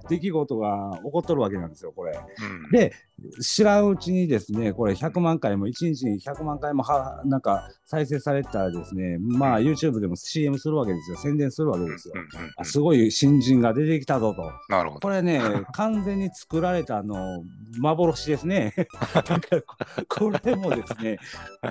[0.08, 2.18] 出来事が起こっとるわけなんですよ、これ。
[2.18, 2.70] うん。
[2.70, 2.94] で、
[3.40, 12.14] 知らんうちにですね、これ100万回も、1日に100万回もはなんか再生されたらですね、まあ YouTube でも CM するわけですよ、宣伝するわけですよ
[12.62, 14.42] すごい新人が出てきたぞと。
[14.68, 15.00] なるほど。
[15.00, 15.40] これね、
[15.74, 17.44] 完全に作られたあの
[17.78, 18.74] 幻ですね。
[19.14, 19.76] だからこ
[20.08, 21.18] これもですね、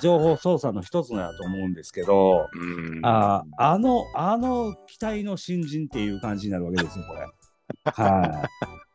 [0.02, 7.28] 情報操作の一つだと思うんですけど、うんああの、あの期待の新人っていう感じになるわけですよ、これ。
[7.86, 8.93] はい。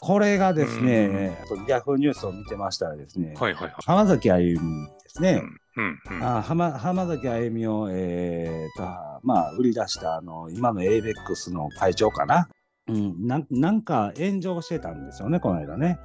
[0.00, 1.36] これがですね、
[1.68, 3.74] ヤフーニュースを見てましたらですね、はいはいはい。
[3.84, 5.42] 浜崎あゆみですね、
[5.76, 8.82] うんうんあ浜浜崎あゆみを、えーと
[9.22, 12.48] まあ、売り出したあの今の ABEX の会長かな、
[12.88, 15.98] うん、なんなんか炎上してたんですよね、この間ね。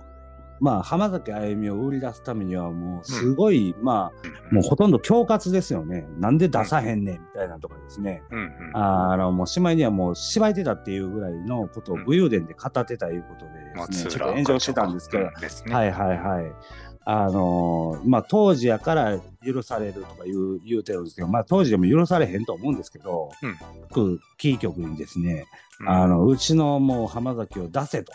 [0.61, 6.07] まあ、浜崎あゆみを売り出すためには、もうすごい、まあ、もうほとんど恐喝ですよね。
[6.19, 8.21] なんで出さへんねんみたいなとかですね。
[8.29, 13.51] うんうんあのもうしまいにはもう芝居てたっていうぐらいのことを武勇伝で語ってたいうことで
[13.87, 15.31] ですね、ちょっと炎上してたんですけど、ね。
[15.73, 16.53] はいはいはい。
[17.03, 23.57] あのーまあ当時やから許されるとか言う言うてるんですけど、まあ当時でも許されへんと思うんですけど、うん
[23.89, 25.45] 各キー局にですね、
[25.79, 28.13] うんあのうちのもう浜崎を出せと。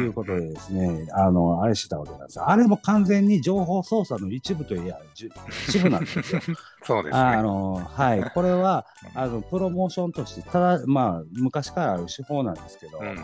[0.00, 2.48] いうことでですね、あの、あれしてたわけなんですよ。
[2.48, 5.30] あれも完全に情報操作の一部といや、じゅ
[5.68, 6.40] 一部なんですよ。
[6.84, 7.42] そうですあね。
[7.42, 8.22] の、はい。
[8.34, 13.16] これは、あの、プロモーションとして、ただ、まあ、昔からある手法なんですけど、うん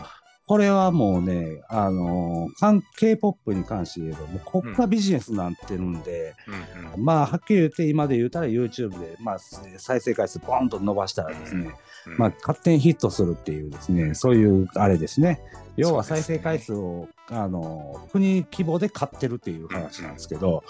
[0.45, 11.73] これはもうね、あのー、K-POP に関して言えば、もう国家ビジネスになってるんで、うんうんまあ、はっきり言って、今で言うたら YouTube で、まあ、再生回数ポンと伸ばしたらですね、
[12.07, 15.41] うんまあ、勝手にヒットするっていうですね、そういうあれですね。
[15.75, 20.63] 要は再生回数を、あのー、国規模で買ってるっていう話なんですけど、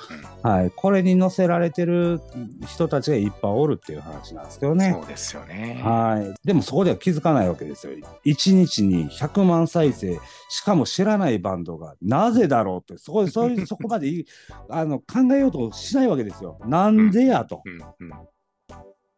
[0.43, 0.71] うんはい。
[0.71, 2.21] これに載せられてる
[2.67, 4.95] 人たちがいっぱいおるっていう話なんですけどね。
[4.97, 5.81] そうですよね。
[5.83, 6.47] はい。
[6.47, 7.93] でもそこでは気づかないわけですよ。
[8.25, 14.09] 1日に100万再生、しかも知らないバンドが、なぜだろうって、そこで、そういう、そこまで
[14.69, 16.59] あの考えようとしないわけですよ。
[16.65, 17.61] なんでやと。
[17.65, 18.13] うんうん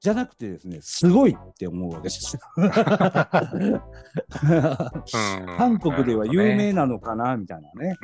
[0.05, 2.35] じゃなくてですね、すごいって思うわけです。
[2.35, 2.41] よ。
[5.57, 7.95] 韓国では有名なのかなみたいなね。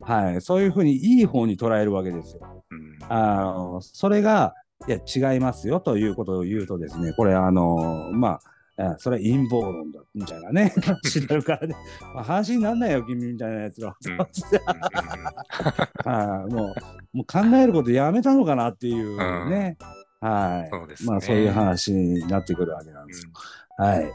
[0.00, 0.40] はい。
[0.40, 2.64] そういうふうにいい方に捉えるわけですよ。
[2.68, 2.98] うん。
[3.08, 4.54] あの、それが、
[4.88, 4.98] いや、
[5.32, 8.40] 違いますよということを言うとですね、これ、あの、ま
[8.76, 11.76] あ、あそれは陰謀論だみたいなね、 話になるからね、
[12.12, 13.94] まあ、話になんないよ、君みたいなやつら。
[14.04, 14.16] うん。
[16.04, 16.52] はい。
[16.52, 16.74] も
[17.12, 19.16] う、もう考えることやめたのかなっていう
[19.48, 19.78] ね、
[20.24, 20.70] はい。
[20.70, 21.10] そうですね。
[21.10, 23.30] まあ、そういう話になってくるわけなんですよ。
[23.76, 24.10] はい。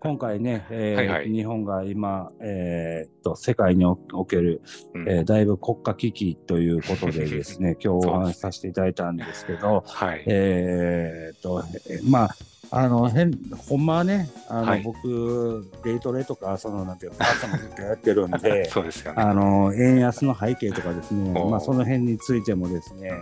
[0.00, 4.60] 今回ね、えーはいはい日本が今、えーっと世界におおける、
[4.92, 10.24] うんえーだいぶ国家危機ということでですね、 今日お話しさせていただいたんですけど、はい。
[10.26, 12.36] えーっと、えーまあ、
[12.76, 19.22] あの、変、ほんまはね、あの、はい僕、デイトレとか、その、なんていうの、朝もずっとやってるんで、 そうですよね。
[19.22, 23.12] あの、円安の背景とかですね、まあ、その辺についてもですね、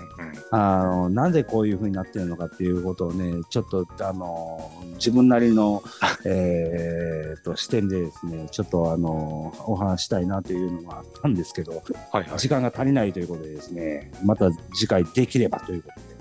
[0.53, 5.83] うんあの、なんでこういうふうになってるのかっていうことをね、ちょっと、あの、自分なりの、
[6.25, 11.73] えー、と、視点でですね、ちょっと、あの、お話したいなというのがあったんですけど、
[12.11, 12.49] はいはい時。
[12.49, 16.12] 間が足りないということでですね、また次回できればということで。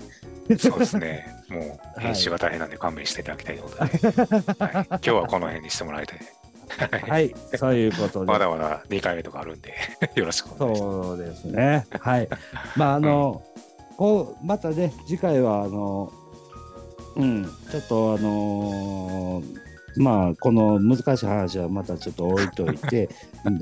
[0.58, 1.26] そうですね。
[1.48, 6.18] もう編集が大変なんで勘弁していただきたいということで、 はい今日はこの辺にしてもらいたい。
[7.10, 8.26] はい、そういうことで。
[8.26, 9.74] まだまだ2回目とかあるんで、
[10.14, 11.08] よろしくお願いします。
[11.08, 11.86] そうですね。
[12.00, 12.28] はい。
[12.76, 13.42] まあ、あの、
[13.98, 16.10] こう、またね、次回は、あの、
[17.16, 19.62] うん、ちょっと、あのー
[19.96, 23.10] まあ、この難しい話はまたちょっと置いといて、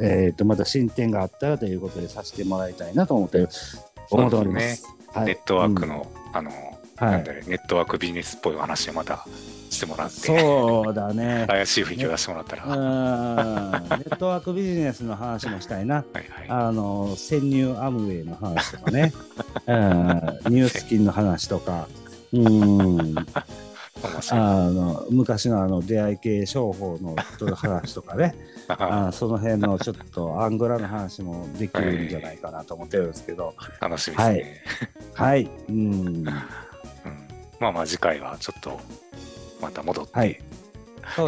[0.01, 3.49] えっと、また進展があったらということでさせてもらいたいなと思って、
[4.11, 4.87] 思っております。
[4.87, 6.53] はいネットワークの、あの、
[7.01, 7.12] はい。
[7.12, 9.26] なんだろうネットワークビジネスっぽいお話をまた
[9.70, 11.46] してもらって、そうだね。
[11.48, 12.74] 怪しい雰囲気を出してもらったら、ネ
[14.05, 16.05] ットワークビジネスの話もしたいな。
[16.12, 16.24] いはい。
[16.48, 19.12] あの潜入アムウェイの話とかね、
[19.66, 19.76] うん、
[20.55, 21.88] ニュースキンの話とか、
[22.32, 23.14] うん。
[24.30, 27.16] あの昔のあの出会い系商法の
[27.55, 28.34] 話とかね。
[28.68, 33.55] あその辺のちょっとアングラの話もできるんじゃないかなと思ってるんですけど。
[33.80, 34.62] 楽しみですね。
[35.14, 35.51] はい。
[35.68, 36.24] うんうん
[37.61, 38.80] まあまあ次回はちょっと
[39.61, 40.40] また戻って、はい。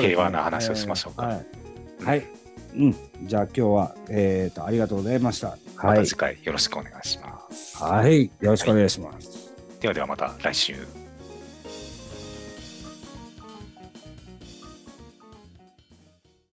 [0.00, 1.26] 平和な話をしましょうか。
[1.26, 2.24] はい、はい。
[2.74, 5.48] うん、じゃあ今日は、えー、とありがとうございました。
[5.48, 5.58] はい。
[5.82, 7.82] また次、回よろしくお願いします。
[7.82, 9.52] はい、よろしくお願いします。
[9.80, 11.01] ではではまた来週。